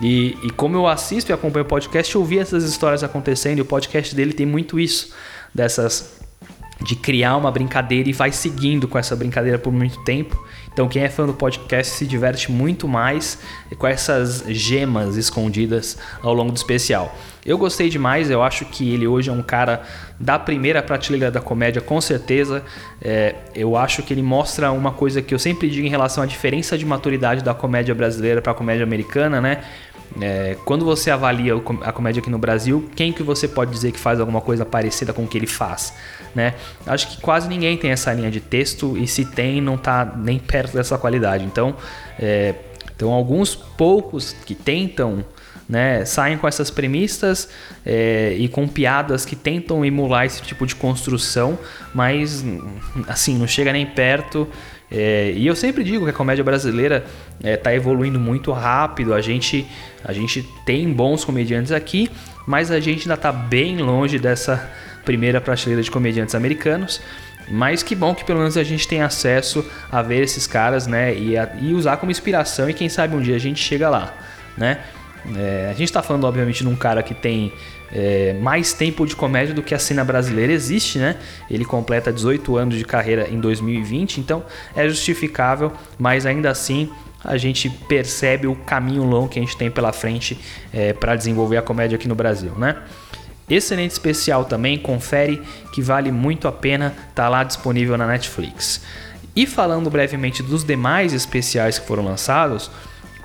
E, 0.03 0.37
e, 0.43 0.51
como 0.51 0.77
eu 0.77 0.87
assisto 0.87 1.31
e 1.31 1.33
acompanho 1.33 1.65
o 1.65 1.69
podcast, 1.69 2.15
eu 2.15 2.25
vi 2.25 2.39
essas 2.39 2.65
histórias 2.65 3.05
acontecendo 3.05 3.59
e 3.59 3.61
o 3.61 3.67
podcast 3.67 4.15
dele 4.15 4.33
tem 4.33 4.47
muito 4.47 4.81
isso, 4.81 5.13
dessas 5.55 6.19
de 6.83 6.97
criar 6.97 7.37
uma 7.37 7.51
brincadeira 7.51 8.09
e 8.09 8.13
vai 8.13 8.33
seguindo 8.33 8.89
com 8.89 8.99
essa 8.99 9.15
brincadeira 9.15 9.59
por 9.59 9.73
muito 9.73 10.03
tempo. 10.05 10.43
Então 10.81 10.89
quem 10.89 11.03
é 11.03 11.11
fã 11.11 11.27
do 11.27 11.35
podcast 11.35 11.93
se 11.93 12.07
diverte 12.07 12.51
muito 12.51 12.89
mais 12.89 13.39
com 13.77 13.87
essas 13.87 14.45
gemas 14.49 15.15
escondidas 15.19 15.99
ao 16.23 16.33
longo 16.33 16.51
do 16.53 16.57
especial. 16.57 17.15
Eu 17.45 17.59
gostei 17.59 17.91
demais, 17.91 18.31
eu 18.31 18.43
acho 18.43 18.65
que 18.65 18.95
ele 18.95 19.07
hoje 19.07 19.29
é 19.29 19.33
um 19.33 19.43
cara 19.43 19.83
da 20.19 20.39
primeira 20.39 20.83
prateleira 20.83 21.31
da 21.31 21.39
comédia, 21.39 21.83
com 21.83 22.01
certeza. 22.01 22.65
É, 22.99 23.35
eu 23.55 23.77
acho 23.77 24.03
que 24.03 24.15
ele 24.15 24.23
mostra 24.23 24.73
uma 24.73 24.91
coisa 24.91 25.21
que 25.21 25.35
eu 25.35 25.39
sempre 25.39 25.69
digo 25.69 25.87
em 25.87 25.91
relação 25.91 26.25
à 26.25 26.27
diferença 26.27 26.79
de 26.79 26.87
maturidade 26.87 27.45
da 27.45 27.53
comédia 27.53 27.95
brasileira 27.95 28.41
para 28.41 28.53
a 28.53 28.55
comédia 28.55 28.83
americana, 28.83 29.39
né? 29.39 29.63
É, 30.19 30.57
quando 30.65 30.85
você 30.85 31.11
avalia 31.11 31.55
a 31.83 31.93
comédia 31.93 32.21
aqui 32.21 32.31
no 32.31 32.39
Brasil, 32.39 32.89
quem 32.97 33.13
que 33.13 33.23
você 33.23 33.47
pode 33.47 33.71
dizer 33.71 33.93
que 33.93 34.01
faz 34.01 34.19
alguma 34.19 34.41
coisa 34.41 34.65
parecida 34.65 35.13
com 35.13 35.25
o 35.25 35.29
que 35.29 35.37
ele 35.37 35.47
faz? 35.47 35.93
Né? 36.35 36.55
Acho 36.87 37.09
que 37.09 37.21
quase 37.21 37.49
ninguém 37.49 37.77
tem 37.77 37.91
essa 37.91 38.13
linha 38.13 38.31
de 38.31 38.41
texto 38.41 38.97
e 38.97 39.07
se 39.07 39.25
tem, 39.25 39.61
não 39.61 39.75
está 39.75 40.05
nem 40.05 40.39
perto 40.39 40.75
dessa 40.75 40.97
qualidade. 40.97 41.45
Então, 41.45 41.75
é, 42.19 42.55
então 42.95 43.11
alguns 43.13 43.55
poucos 43.55 44.35
que 44.45 44.55
tentam 44.55 45.25
né, 45.69 46.05
saem 46.05 46.37
com 46.37 46.49
essas 46.49 46.71
premissas 46.71 47.49
é, 47.87 48.35
e 48.37 48.49
com 48.49 48.67
piadas 48.67 49.25
que 49.25 49.37
tentam 49.37 49.85
emular 49.85 50.27
esse 50.27 50.43
tipo 50.43 50.67
de 50.67 50.75
construção, 50.75 51.57
mas 51.95 52.45
assim 53.07 53.39
não 53.39 53.47
chega 53.47 53.73
nem 53.73 53.87
perto 53.87 54.49
é, 54.91 55.33
e 55.37 55.47
eu 55.47 55.55
sempre 55.55 55.85
digo 55.85 56.05
que 56.05 56.11
a 56.11 56.15
comédia 56.15 56.43
brasileira 56.43 57.05
está 57.43 57.73
é, 57.73 57.77
evoluindo 57.77 58.19
muito 58.19 58.51
rápido. 58.51 59.15
A 59.15 59.21
gente, 59.21 59.67
a 60.05 60.13
gente 60.13 60.43
tem 60.67 60.93
bons 60.93 61.25
comediantes 61.25 61.71
aqui, 61.71 62.11
mas 62.47 62.71
a 62.71 62.81
gente 62.81 63.03
ainda 63.03 63.15
está 63.15 63.31
bem 63.31 63.79
longe 63.79 64.19
dessa 64.19 64.69
primeira 65.05 65.41
prateleira 65.41 65.83
de 65.83 65.91
comediantes 65.91 66.35
americanos. 66.35 67.01
Mas 67.51 67.83
que 67.83 67.95
bom 67.95 68.15
que 68.15 68.25
pelo 68.25 68.39
menos 68.39 68.57
a 68.57 68.63
gente 68.63 68.87
tem 68.87 69.03
acesso 69.03 69.65
a 69.91 70.01
ver 70.03 70.23
esses 70.23 70.47
caras, 70.47 70.87
né? 70.87 71.15
E, 71.15 71.37
a, 71.37 71.51
e 71.61 71.75
usar 71.75 71.97
como 71.97 72.13
inspiração 72.13 72.71
e 72.71 72.75
quem 72.75 72.89
sabe 72.89 73.17
um 73.17 73.21
dia 73.21 73.35
a 73.35 73.41
gente 73.41 73.61
chega 73.61 73.89
lá, 73.89 74.15
né? 74.57 74.79
É, 75.37 75.67
a 75.69 75.73
gente 75.73 75.85
está 75.85 76.03
falando, 76.03 76.25
obviamente, 76.25 76.63
de 76.63 76.69
um 76.69 76.77
cara 76.77 77.03
que 77.03 77.13
tem 77.13 77.53
é, 77.93 78.35
mais 78.41 78.73
tempo 78.73 79.05
de 79.05 79.17
comédia 79.17 79.55
do 79.55 79.63
que 79.63 79.75
a 79.75 79.79
cena 79.79 80.05
brasileira 80.05 80.53
existe, 80.53 80.99
né? 80.99 81.17
Ele 81.51 81.65
completa 81.65 82.13
18 82.13 82.57
anos 82.57 82.77
de 82.77 82.85
carreira 82.85 83.29
em 83.29 83.41
2020, 83.41 84.19
então 84.19 84.45
é 84.75 84.89
justificável, 84.89 85.73
mas 85.99 86.25
ainda 86.27 86.51
assim 86.51 86.91
a 87.23 87.37
gente 87.37 87.69
percebe 87.69 88.47
o 88.47 88.55
caminho 88.55 89.05
longo 89.05 89.29
que 89.29 89.39
a 89.39 89.43
gente 89.43 89.57
tem 89.57 89.71
pela 89.71 89.93
frente 89.93 90.39
é, 90.73 90.93
para 90.93 91.17
desenvolver 91.17 91.59
a 91.59 91.63
comédia 91.63 91.97
aqui 91.97 92.09
no 92.09 92.15
Brasil, 92.15 92.53
né? 92.57 92.77
Excelente 93.51 93.91
especial 93.91 94.45
também, 94.45 94.79
confere 94.79 95.43
que 95.73 95.83
vale 95.83 96.13
muito 96.13 96.47
a 96.47 96.53
pena, 96.53 96.95
tá 97.15 97.29
lá 97.29 97.43
disponível 97.43 97.99
na 97.99 98.07
Netflix. 98.07 98.81
E 99.35 99.47
falando 99.47 99.91
brevemente 99.91 100.43
dos 100.43 100.65
demais 100.65 101.13
especiais 101.13 101.79
que 101.79 101.87
foram 101.87 102.05
lançados, 102.05 102.71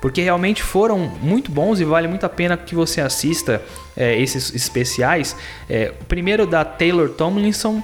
porque 0.00 0.20
realmente 0.20 0.62
foram 0.62 0.98
muito 0.98 1.50
bons 1.50 1.80
e 1.80 1.84
vale 1.84 2.08
muito 2.08 2.24
a 2.24 2.28
pena 2.28 2.56
que 2.56 2.74
você 2.74 3.00
assista 3.00 3.62
é, 3.96 4.20
esses 4.20 4.54
especiais. 4.54 5.36
É, 5.68 5.92
o 6.00 6.04
primeiro 6.04 6.46
da 6.46 6.64
Taylor 6.64 7.08
Tomlinson, 7.08 7.82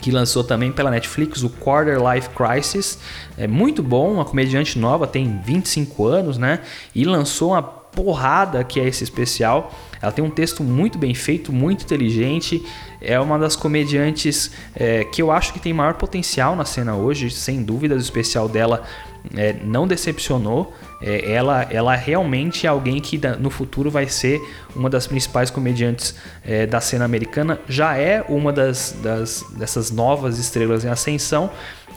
que 0.00 0.10
lançou 0.10 0.44
também 0.44 0.72
pela 0.72 0.90
Netflix 0.90 1.42
o 1.42 1.50
Quarter 1.50 1.98
Life 1.98 2.30
Crisis. 2.30 2.98
É 3.36 3.46
muito 3.46 3.82
bom, 3.82 4.12
uma 4.12 4.24
comediante 4.24 4.78
nova, 4.78 5.06
tem 5.06 5.40
25 5.44 6.06
anos, 6.06 6.38
né? 6.38 6.60
E 6.94 7.04
lançou 7.04 7.50
uma 7.50 7.62
porrada 7.62 8.62
que 8.64 8.78
é 8.78 8.86
esse 8.86 9.02
especial. 9.04 9.72
Ela 10.00 10.12
tem 10.12 10.24
um 10.24 10.30
texto 10.30 10.62
muito 10.62 10.98
bem 10.98 11.14
feito, 11.14 11.52
muito 11.52 11.84
inteligente. 11.84 12.64
É 13.00 13.18
uma 13.18 13.38
das 13.38 13.56
comediantes 13.56 14.50
é, 14.74 15.04
que 15.04 15.22
eu 15.22 15.30
acho 15.30 15.52
que 15.52 15.58
tem 15.60 15.72
maior 15.72 15.94
potencial 15.94 16.54
na 16.56 16.64
cena 16.64 16.96
hoje, 16.96 17.30
sem 17.30 17.62
dúvida. 17.62 17.94
O 17.94 17.98
especial 17.98 18.48
dela 18.48 18.84
é, 19.36 19.54
não 19.64 19.86
decepcionou. 19.86 20.72
É, 21.00 21.32
ela, 21.32 21.66
ela 21.70 21.94
realmente 21.94 22.66
é 22.66 22.70
alguém 22.70 23.00
que 23.00 23.20
no 23.38 23.50
futuro 23.50 23.90
vai 23.90 24.08
ser 24.08 24.40
uma 24.74 24.90
das 24.90 25.06
principais 25.06 25.50
comediantes 25.50 26.14
é, 26.44 26.66
da 26.66 26.80
cena 26.80 27.04
americana. 27.04 27.60
Já 27.68 27.96
é 27.96 28.24
uma 28.28 28.52
das, 28.52 28.96
das 29.02 29.44
dessas 29.56 29.90
novas 29.90 30.38
estrelas 30.38 30.84
em 30.84 30.88
ascensão, 30.88 31.50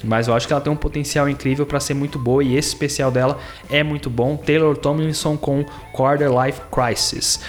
mas 0.03 0.27
eu 0.27 0.33
acho 0.33 0.47
que 0.47 0.53
ela 0.53 0.61
tem 0.61 0.71
um 0.71 0.77
potencial 0.77 1.29
incrível 1.29 1.65
para 1.65 1.79
ser 1.79 1.93
muito 1.93 2.17
boa 2.19 2.43
e 2.43 2.55
esse 2.55 2.69
especial 2.69 3.11
dela 3.11 3.39
é 3.69 3.83
muito 3.83 4.09
bom. 4.09 4.37
Taylor 4.37 4.75
Tomlinson 4.77 5.37
com 5.37 5.63
Quarter 5.93 6.29
Life 6.31 6.61
Crisis. 6.71 7.39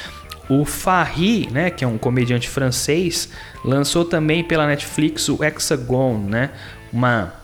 O 0.48 0.64
Farri, 0.64 1.48
né, 1.50 1.70
que 1.70 1.84
é 1.84 1.86
um 1.86 1.96
comediante 1.96 2.48
francês, 2.48 3.28
lançou 3.64 4.04
também 4.04 4.42
pela 4.42 4.66
Netflix 4.66 5.28
o 5.28 5.42
Hexagon, 5.42 6.18
né, 6.18 6.50
uma 6.92 7.34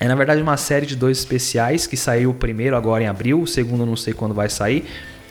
é 0.00 0.08
na 0.08 0.16
verdade 0.16 0.42
uma 0.42 0.56
série 0.56 0.84
de 0.84 0.96
dois 0.96 1.18
especiais 1.18 1.86
que 1.86 1.96
saiu 1.96 2.30
o 2.30 2.34
primeiro 2.34 2.76
agora 2.76 3.04
em 3.04 3.06
abril, 3.06 3.40
o 3.40 3.46
segundo 3.46 3.86
não 3.86 3.94
sei 3.94 4.12
quando 4.12 4.34
vai 4.34 4.48
sair, 4.48 4.84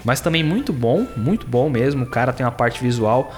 mas 0.03 0.21
também 0.21 0.43
muito 0.43 0.71
bom, 0.71 1.05
muito 1.17 1.45
bom 1.45 1.69
mesmo. 1.69 2.05
O 2.05 2.07
cara 2.07 2.31
tem 2.31 2.45
uma 2.45 2.51
parte 2.53 2.81
visual 2.81 3.33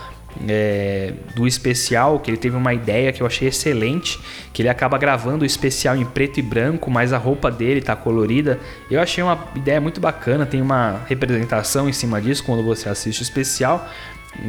é, 0.47 1.13
do 1.35 1.47
especial 1.47 2.19
que 2.19 2.29
ele 2.29 2.37
teve 2.37 2.55
uma 2.55 2.73
ideia 2.73 3.11
que 3.11 3.21
eu 3.21 3.27
achei 3.27 3.47
excelente, 3.47 4.19
que 4.51 4.61
ele 4.61 4.69
acaba 4.69 4.97
gravando 4.97 5.43
o 5.43 5.45
especial 5.45 5.95
em 5.95 6.05
preto 6.05 6.39
e 6.39 6.43
branco, 6.43 6.89
mas 6.89 7.13
a 7.13 7.17
roupa 7.17 7.51
dele 7.51 7.81
tá 7.81 7.95
colorida. 7.95 8.59
Eu 8.89 9.01
achei 9.01 9.23
uma 9.23 9.47
ideia 9.55 9.79
muito 9.79 9.99
bacana, 9.99 10.45
tem 10.45 10.61
uma 10.61 11.01
representação 11.07 11.87
em 11.87 11.93
cima 11.93 12.21
disso 12.21 12.43
quando 12.43 12.63
você 12.63 12.89
assiste 12.89 13.21
o 13.21 13.23
especial. 13.23 13.87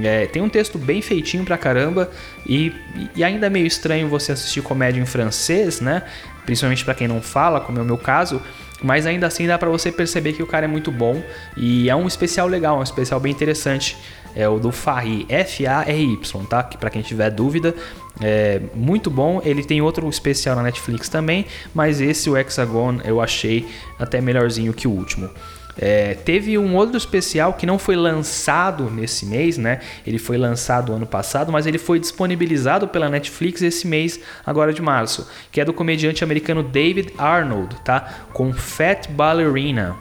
É, 0.02 0.26
tem 0.26 0.40
um 0.40 0.48
texto 0.48 0.78
bem 0.78 1.02
feitinho 1.02 1.44
pra 1.44 1.58
caramba 1.58 2.10
e, 2.46 2.72
e 3.14 3.22
ainda 3.22 3.46
é 3.46 3.50
meio 3.50 3.66
estranho 3.66 4.08
você 4.08 4.32
assistir 4.32 4.62
comédia 4.62 4.98
em 5.00 5.04
francês, 5.04 5.80
né? 5.80 6.02
Principalmente 6.46 6.84
para 6.84 6.94
quem 6.94 7.06
não 7.06 7.20
fala, 7.20 7.60
como 7.60 7.78
é 7.78 7.82
o 7.82 7.84
meu 7.84 7.98
caso, 7.98 8.40
mas 8.84 9.06
ainda 9.06 9.26
assim 9.26 9.46
dá 9.46 9.56
para 9.56 9.70
você 9.70 9.90
perceber 9.90 10.34
que 10.34 10.42
o 10.42 10.46
cara 10.46 10.66
é 10.66 10.68
muito 10.68 10.92
bom 10.92 11.22
e 11.56 11.88
é 11.88 11.96
um 11.96 12.06
especial 12.06 12.46
legal, 12.46 12.78
um 12.78 12.82
especial 12.82 13.18
bem 13.18 13.32
interessante. 13.32 13.96
É 14.36 14.46
o 14.48 14.58
do 14.58 14.70
Farri, 14.72 15.24
F-A-R-Y, 15.28 16.44
tá? 16.46 16.62
Que 16.62 16.76
para 16.76 16.90
quem 16.90 17.00
tiver 17.00 17.30
dúvida, 17.30 17.74
é 18.20 18.60
muito 18.74 19.08
bom. 19.10 19.40
Ele 19.42 19.64
tem 19.64 19.80
outro 19.80 20.06
especial 20.08 20.54
na 20.56 20.62
Netflix 20.62 21.08
também, 21.08 21.46
mas 21.72 22.00
esse, 22.00 22.28
o 22.28 22.36
Hexagon, 22.36 23.00
eu 23.04 23.22
achei 23.22 23.66
até 23.98 24.20
melhorzinho 24.20 24.74
que 24.74 24.86
o 24.86 24.90
último. 24.90 25.30
É, 25.76 26.14
teve 26.14 26.56
um 26.56 26.74
outro 26.76 26.96
especial 26.96 27.54
que 27.54 27.66
não 27.66 27.78
foi 27.78 27.96
lançado 27.96 28.90
nesse 28.90 29.26
mês, 29.26 29.58
né? 29.58 29.80
Ele 30.06 30.18
foi 30.18 30.36
lançado 30.36 30.92
ano 30.92 31.06
passado, 31.06 31.50
mas 31.50 31.66
ele 31.66 31.78
foi 31.78 31.98
disponibilizado 31.98 32.86
pela 32.88 33.08
Netflix 33.08 33.62
esse 33.62 33.86
mês, 33.86 34.20
agora 34.44 34.72
de 34.72 34.80
março, 34.80 35.28
que 35.50 35.60
é 35.60 35.64
do 35.64 35.72
comediante 35.72 36.22
americano 36.22 36.62
David 36.62 37.12
Arnold, 37.18 37.76
tá? 37.84 38.26
Com 38.32 38.52
Fat 38.52 39.08
Ballerina. 39.10 39.96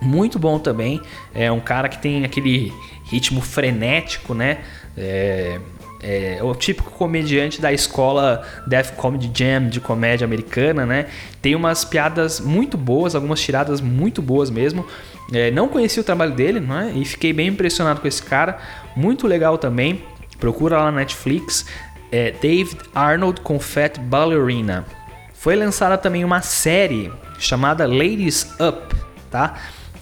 Muito 0.00 0.38
bom 0.38 0.58
também. 0.58 1.00
É 1.34 1.50
um 1.50 1.60
cara 1.60 1.88
que 1.88 1.98
tem 1.98 2.24
aquele 2.24 2.72
ritmo 3.04 3.40
frenético, 3.40 4.34
né? 4.34 4.58
É, 4.96 5.60
é, 6.06 6.38
o 6.40 6.54
típico 6.54 6.92
comediante 6.92 7.60
da 7.60 7.72
escola 7.72 8.46
Death 8.64 8.94
Comedy 8.94 9.28
Jam 9.34 9.68
de 9.68 9.80
comédia 9.80 10.24
americana, 10.24 10.86
né? 10.86 11.06
Tem 11.42 11.56
umas 11.56 11.84
piadas 11.84 12.38
muito 12.38 12.78
boas, 12.78 13.16
algumas 13.16 13.40
tiradas 13.40 13.80
muito 13.80 14.22
boas 14.22 14.48
mesmo. 14.48 14.86
É, 15.32 15.50
não 15.50 15.66
conheci 15.66 15.98
o 15.98 16.04
trabalho 16.04 16.32
dele, 16.32 16.60
né? 16.60 16.92
E 16.94 17.04
fiquei 17.04 17.32
bem 17.32 17.48
impressionado 17.48 18.00
com 18.00 18.06
esse 18.06 18.22
cara. 18.22 18.56
Muito 18.94 19.26
legal 19.26 19.58
também. 19.58 20.04
Procura 20.38 20.78
lá 20.78 20.92
na 20.92 20.98
Netflix. 20.98 21.66
É 22.12 22.30
David 22.30 22.78
Arnold 22.94 23.40
com 23.40 23.58
Fat 23.58 23.98
Ballerina. 23.98 24.86
Foi 25.34 25.56
lançada 25.56 25.98
também 25.98 26.24
uma 26.24 26.40
série 26.40 27.12
chamada 27.36 27.84
Ladies 27.84 28.54
Up, 28.60 28.94
tá? 29.28 29.54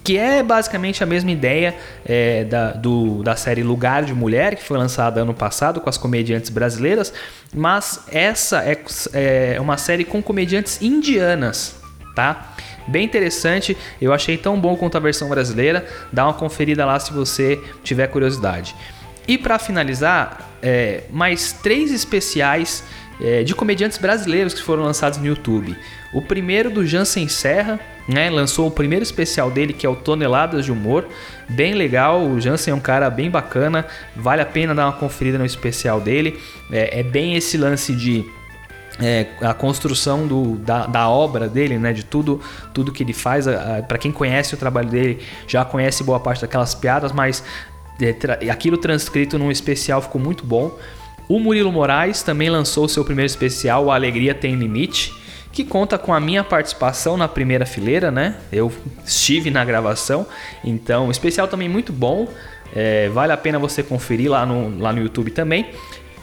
Que 0.05 0.19
é 0.19 0.43
basicamente 0.43 1.03
a 1.03 1.07
mesma 1.07 1.31
ideia 1.31 1.75
é, 2.05 2.45
da, 2.45 2.73
do, 2.73 3.23
da 3.23 3.35
série 3.37 3.63
Lugar 3.63 4.05
de 4.05 4.13
Mulher, 4.13 4.55
que 4.55 4.63
foi 4.63 4.77
lançada 4.77 5.23
ano 5.23 5.33
passado 5.33 5.81
com 5.81 5.89
as 5.89 5.97
comediantes 5.97 6.51
brasileiras, 6.51 7.11
mas 7.55 8.05
essa 8.13 8.63
é, 8.63 9.55
é 9.55 9.61
uma 9.61 9.79
série 9.79 10.05
com 10.05 10.23
comediantes 10.23 10.83
indianas, 10.83 11.77
tá? 12.15 12.55
Bem 12.87 13.03
interessante, 13.03 13.75
eu 13.99 14.13
achei 14.13 14.37
tão 14.37 14.61
bom 14.61 14.77
quanto 14.77 14.99
a 14.99 15.01
versão 15.01 15.27
brasileira. 15.31 15.87
Dá 16.13 16.27
uma 16.27 16.35
conferida 16.35 16.85
lá 16.85 17.01
se 17.01 17.11
você 17.11 17.59
tiver 17.83 18.07
curiosidade. 18.09 18.77
E 19.27 19.39
para 19.39 19.59
finalizar, 19.59 20.51
é, 20.63 21.05
mais 21.11 21.53
três 21.53 21.91
especiais 21.91 22.85
é, 23.19 23.43
de 23.43 23.55
comediantes 23.55 23.97
brasileiros 23.97 24.53
que 24.53 24.63
foram 24.63 24.83
lançados 24.83 25.19
no 25.19 25.27
YouTube. 25.27 25.75
O 26.13 26.21
primeiro 26.21 26.69
do 26.69 26.87
Jansen 26.87 27.27
Serra, 27.27 27.81
né? 28.09 28.31
Lançou 28.31 28.67
o 28.67 28.71
primeiro 28.71 29.03
especial 29.03 29.51
dele, 29.51 29.73
que 29.73 29.87
é 29.87 29.89
o 29.89 29.97
Toneladas 29.97 30.65
de 30.65 30.73
Humor. 30.73 31.07
Bem 31.49 31.75
legal, 31.75 32.23
o 32.23 32.41
Jansen 32.41 32.73
é 32.73 32.75
um 32.75 32.81
cara 32.81 33.09
bem 33.11 33.31
bacana, 33.31 33.87
vale 34.15 34.43
a 34.43 34.47
pena 34.47 34.75
dar 34.75 34.87
uma 34.87 34.93
conferida 34.93 35.39
no 35.39 35.45
especial 35.45 36.01
dele. 36.01 36.39
É, 36.71 37.01
é 37.01 37.03
bem 37.03 37.35
esse 37.35 37.57
lance 37.57 37.95
de 37.95 38.25
é, 39.01 39.27
a 39.41 39.53
construção 39.53 40.27
do, 40.27 40.57
da, 40.57 40.87
da, 40.87 41.09
obra 41.09 41.49
dele, 41.49 41.79
né, 41.79 41.93
de 41.93 42.05
tudo, 42.05 42.41
tudo 42.73 42.93
que 42.93 43.03
ele 43.03 43.13
faz. 43.13 43.47
Para 43.89 43.99
quem 43.99 44.13
conhece 44.13 44.55
o 44.55 44.57
trabalho 44.57 44.89
dele, 44.89 45.21
já 45.47 45.65
conhece 45.65 46.05
boa 46.05 46.21
parte 46.21 46.43
daquelas 46.43 46.75
piadas, 46.75 47.13
mas 47.13 47.43
é, 48.01 48.13
tra 48.13 48.35
aquilo 48.51 48.77
transcrito 48.77 49.39
num 49.39 49.51
especial 49.51 50.01
ficou 50.01 50.21
muito 50.21 50.45
bom. 50.45 50.77
O 51.29 51.39
Murilo 51.39 51.73
Moraes 51.73 52.23
também 52.23 52.51
lançou 52.51 52.87
seu 52.87 53.05
primeiro 53.05 53.27
especial, 53.27 53.87
O 53.87 53.91
Alegria 53.91 54.35
Tem 54.35 54.55
Limite, 54.55 55.13
que 55.55 55.65
conta 55.65 55.97
com 55.97 56.13
a 56.13 56.19
minha 56.19 56.43
participação 56.43 57.17
na 57.17 57.29
primeira 57.29 57.65
fileira, 57.65 58.11
né? 58.11 58.37
Eu 58.53 58.73
estive 59.05 59.51
na 59.51 59.65
gravação, 59.65 60.27
então, 60.65 61.11
especial 61.11 61.47
também 61.47 61.69
muito 61.69 61.93
bom. 61.93 62.29
É, 62.75 63.09
vale 63.09 63.33
a 63.33 63.37
pena 63.37 63.59
você 63.59 63.83
conferir 63.83 64.29
lá 64.31 64.45
no, 64.45 64.77
lá 64.79 64.93
no 64.93 65.01
YouTube 65.01 65.31
também 65.31 65.71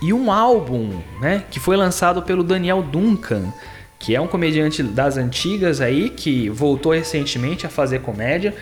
e 0.02 0.12
um 0.12 0.32
álbum, 0.32 1.00
né, 1.22 1.44
que 1.50 1.60
foi 1.60 1.78
lançado 1.78 2.24
pelo 2.24 2.44
Daniel 2.44 2.82
Duncan, 2.82 3.54
que 4.00 4.16
é 4.16 4.20
um 4.20 4.28
comediante 4.28 4.82
das 4.82 5.16
antigas 5.16 5.80
aí 5.80 6.10
que 6.10 6.50
voltou 6.50 6.92
recentemente 6.92 7.68
a 7.68 7.70
fazer 7.70 8.00
comédia. 8.00 8.54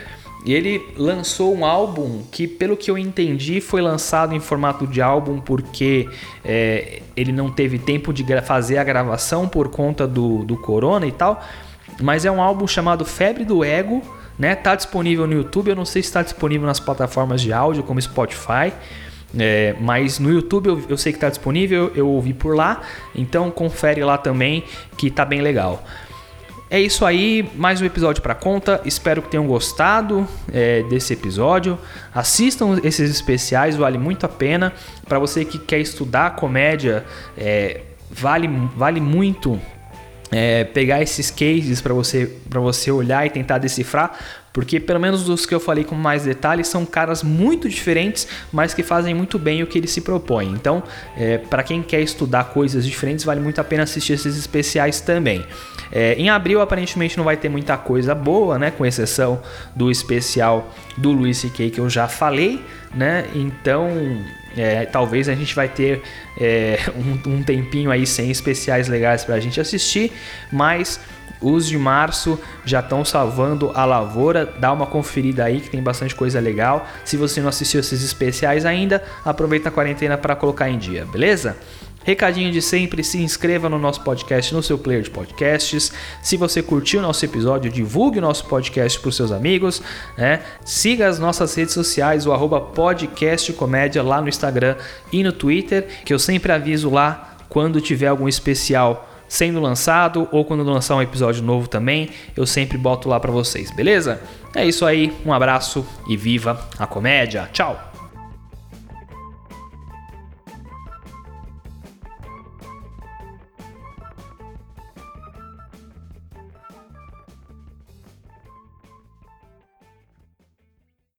E 0.45 0.53
ele 0.53 0.93
lançou 0.95 1.53
um 1.53 1.65
álbum 1.65 2.23
que, 2.31 2.47
pelo 2.47 2.77
que 2.77 2.89
eu 2.89 2.97
entendi, 2.97 3.59
foi 3.59 3.81
lançado 3.81 4.33
em 4.33 4.39
formato 4.39 4.87
de 4.87 5.01
álbum 5.01 5.39
porque 5.39 6.07
é, 6.45 7.01
ele 7.15 7.31
não 7.31 7.51
teve 7.51 7.77
tempo 7.77 8.13
de 8.13 8.25
fazer 8.41 8.77
a 8.77 8.83
gravação 8.83 9.47
por 9.47 9.69
conta 9.69 10.07
do, 10.07 10.45
do 10.45 10.55
corona 10.55 11.05
e 11.05 11.11
tal. 11.11 11.43
Mas 12.01 12.23
é 12.23 12.31
um 12.31 12.41
álbum 12.41 12.65
chamado 12.65 13.03
Febre 13.03 13.43
do 13.43 13.63
Ego, 13.65 14.01
né? 14.37 14.55
Tá 14.55 14.75
disponível 14.75 15.27
no 15.27 15.33
YouTube. 15.33 15.69
Eu 15.69 15.75
não 15.75 15.85
sei 15.85 16.01
se 16.01 16.07
está 16.07 16.21
disponível 16.21 16.65
nas 16.65 16.79
plataformas 16.79 17.41
de 17.41 17.51
áudio 17.51 17.83
como 17.83 18.01
Spotify. 18.01 18.71
É, 19.37 19.75
mas 19.79 20.19
no 20.19 20.31
YouTube 20.31 20.67
eu, 20.67 20.83
eu 20.89 20.97
sei 20.97 21.11
que 21.11 21.17
está 21.17 21.29
disponível, 21.29 21.91
eu 21.93 22.07
ouvi 22.07 22.33
por 22.33 22.55
lá, 22.55 22.81
então 23.13 23.51
confere 23.51 24.03
lá 24.03 24.17
também 24.17 24.63
que 24.97 25.11
tá 25.11 25.23
bem 25.23 25.41
legal. 25.41 25.83
É 26.71 26.79
isso 26.79 27.03
aí, 27.03 27.49
mais 27.55 27.81
um 27.81 27.85
episódio 27.85 28.21
para 28.21 28.35
conta. 28.35 28.79
Espero 28.85 29.23
que 29.23 29.29
tenham 29.29 29.47
gostado 29.47 30.27
é, 30.53 30.83
desse 30.83 31.13
episódio. 31.13 31.79
Assistam 32.13 32.79
esses 32.83 33.09
especiais, 33.09 33.75
vale 33.75 33.97
muito 33.97 34.27
a 34.27 34.29
pena. 34.29 34.71
Para 35.07 35.17
você 35.17 35.43
que 35.43 35.57
quer 35.57 35.79
estudar 35.79 36.35
comédia, 36.35 37.03
é, 37.35 37.81
vale, 38.11 38.47
vale 38.75 39.01
muito 39.01 39.59
é, 40.31 40.63
pegar 40.63 41.01
esses 41.01 41.31
cases 41.31 41.81
para 41.81 41.91
você, 41.91 42.37
você 42.47 42.91
olhar 42.91 43.25
e 43.25 43.31
tentar 43.31 43.57
decifrar, 43.57 44.15
porque 44.53 44.79
pelo 44.79 44.99
menos 44.99 45.23
dos 45.23 45.45
que 45.45 45.53
eu 45.53 45.59
falei 45.59 45.83
com 45.83 45.95
mais 45.95 46.23
detalhes 46.23 46.67
são 46.67 46.85
caras 46.85 47.23
muito 47.23 47.69
diferentes, 47.69 48.27
mas 48.51 48.73
que 48.73 48.83
fazem 48.83 49.13
muito 49.13 49.37
bem 49.37 49.63
o 49.63 49.67
que 49.67 49.77
eles 49.77 49.91
se 49.91 50.01
propõem. 50.01 50.51
Então, 50.51 50.83
é, 51.17 51.37
para 51.37 51.63
quem 51.63 51.81
quer 51.81 52.01
estudar 52.01 52.45
coisas 52.45 52.85
diferentes, 52.85 53.25
vale 53.25 53.39
muito 53.39 53.59
a 53.59 53.63
pena 53.63 53.83
assistir 53.83 54.13
esses 54.13 54.37
especiais 54.37 55.01
também. 55.01 55.45
É, 55.91 56.13
em 56.15 56.29
abril, 56.29 56.61
aparentemente, 56.61 57.17
não 57.17 57.23
vai 57.23 57.35
ter 57.35 57.49
muita 57.49 57.75
coisa 57.77 58.13
boa, 58.13 58.59
né? 58.59 58.71
Com 58.71 58.85
exceção 58.85 59.41
do 59.75 59.89
especial 59.89 60.71
do 60.97 61.11
Luis 61.11 61.37
C.K. 61.37 61.71
que 61.71 61.79
eu 61.79 61.89
já 61.89 62.07
falei, 62.07 62.63
né? 62.93 63.25
Então, 63.33 63.89
é, 64.55 64.85
talvez 64.85 65.27
a 65.27 65.35
gente 65.35 65.55
vai 65.55 65.67
ter 65.67 66.01
é, 66.39 66.79
um, 67.25 67.37
um 67.37 67.43
tempinho 67.43 67.89
aí 67.89 68.05
sem 68.05 68.29
especiais 68.29 68.87
legais 68.87 69.23
para 69.23 69.35
a 69.35 69.39
gente 69.39 69.59
assistir, 69.59 70.11
mas 70.51 70.99
os 71.41 71.67
de 71.67 71.77
março 71.77 72.39
já 72.65 72.79
estão 72.79 73.03
salvando 73.05 73.71
a 73.73 73.85
lavoura. 73.85 74.45
Dá 74.45 74.71
uma 74.71 74.85
conferida 74.85 75.43
aí 75.43 75.61
que 75.61 75.69
tem 75.69 75.81
bastante 75.81 76.15
coisa 76.15 76.39
legal. 76.39 76.85
Se 77.05 77.17
você 77.17 77.41
não 77.41 77.49
assistiu 77.49 77.79
esses 77.79 78.03
especiais 78.03 78.65
ainda, 78.65 79.03
aproveita 79.23 79.69
a 79.69 79.71
quarentena 79.71 80.17
para 80.17 80.35
colocar 80.35 80.69
em 80.69 80.77
dia, 80.77 81.05
beleza? 81.05 81.57
Recadinho 82.03 82.51
de 82.51 82.61
sempre, 82.61 83.03
se 83.03 83.21
inscreva 83.21 83.67
no 83.67 83.77
nosso 83.77 84.01
podcast 84.01 84.53
no 84.53 84.63
seu 84.63 84.77
player 84.77 85.03
de 85.03 85.09
podcasts. 85.09 85.91
Se 86.23 86.37
você 86.37 86.63
curtiu 86.63 86.99
o 86.99 87.03
nosso 87.03 87.23
episódio, 87.25 87.69
divulgue 87.69 88.19
o 88.19 88.21
nosso 88.21 88.45
podcast 88.45 88.99
para 88.99 89.09
os 89.09 89.15
seus 89.15 89.31
amigos. 89.31 89.81
Né? 90.17 90.41
Siga 90.63 91.07
as 91.07 91.19
nossas 91.19 91.53
redes 91.53 91.73
sociais, 91.73 92.25
o 92.25 92.31
arroba 92.31 92.61
podcastcomédia 92.61 94.01
lá 94.01 94.21
no 94.21 94.29
Instagram 94.29 94.75
e 95.11 95.23
no 95.23 95.33
Twitter, 95.33 95.87
que 96.05 96.13
eu 96.13 96.19
sempre 96.19 96.51
aviso 96.51 96.89
lá 96.89 97.37
quando 97.49 97.81
tiver 97.81 98.07
algum 98.07 98.27
especial 98.27 99.08
sendo 99.29 99.61
lançado 99.61 100.27
ou 100.31 100.43
quando 100.43 100.63
lançar 100.63 100.95
um 100.95 101.01
episódio 101.01 101.41
novo 101.41 101.69
também, 101.69 102.09
eu 102.35 102.45
sempre 102.45 102.77
boto 102.77 103.07
lá 103.07 103.19
para 103.19 103.31
vocês, 103.31 103.71
beleza? 103.71 104.21
É 104.53 104.65
isso 104.65 104.85
aí, 104.85 105.13
um 105.25 105.31
abraço 105.31 105.85
e 106.07 106.17
viva 106.17 106.59
a 106.77 106.87
comédia. 106.87 107.47
Tchau. 107.53 107.88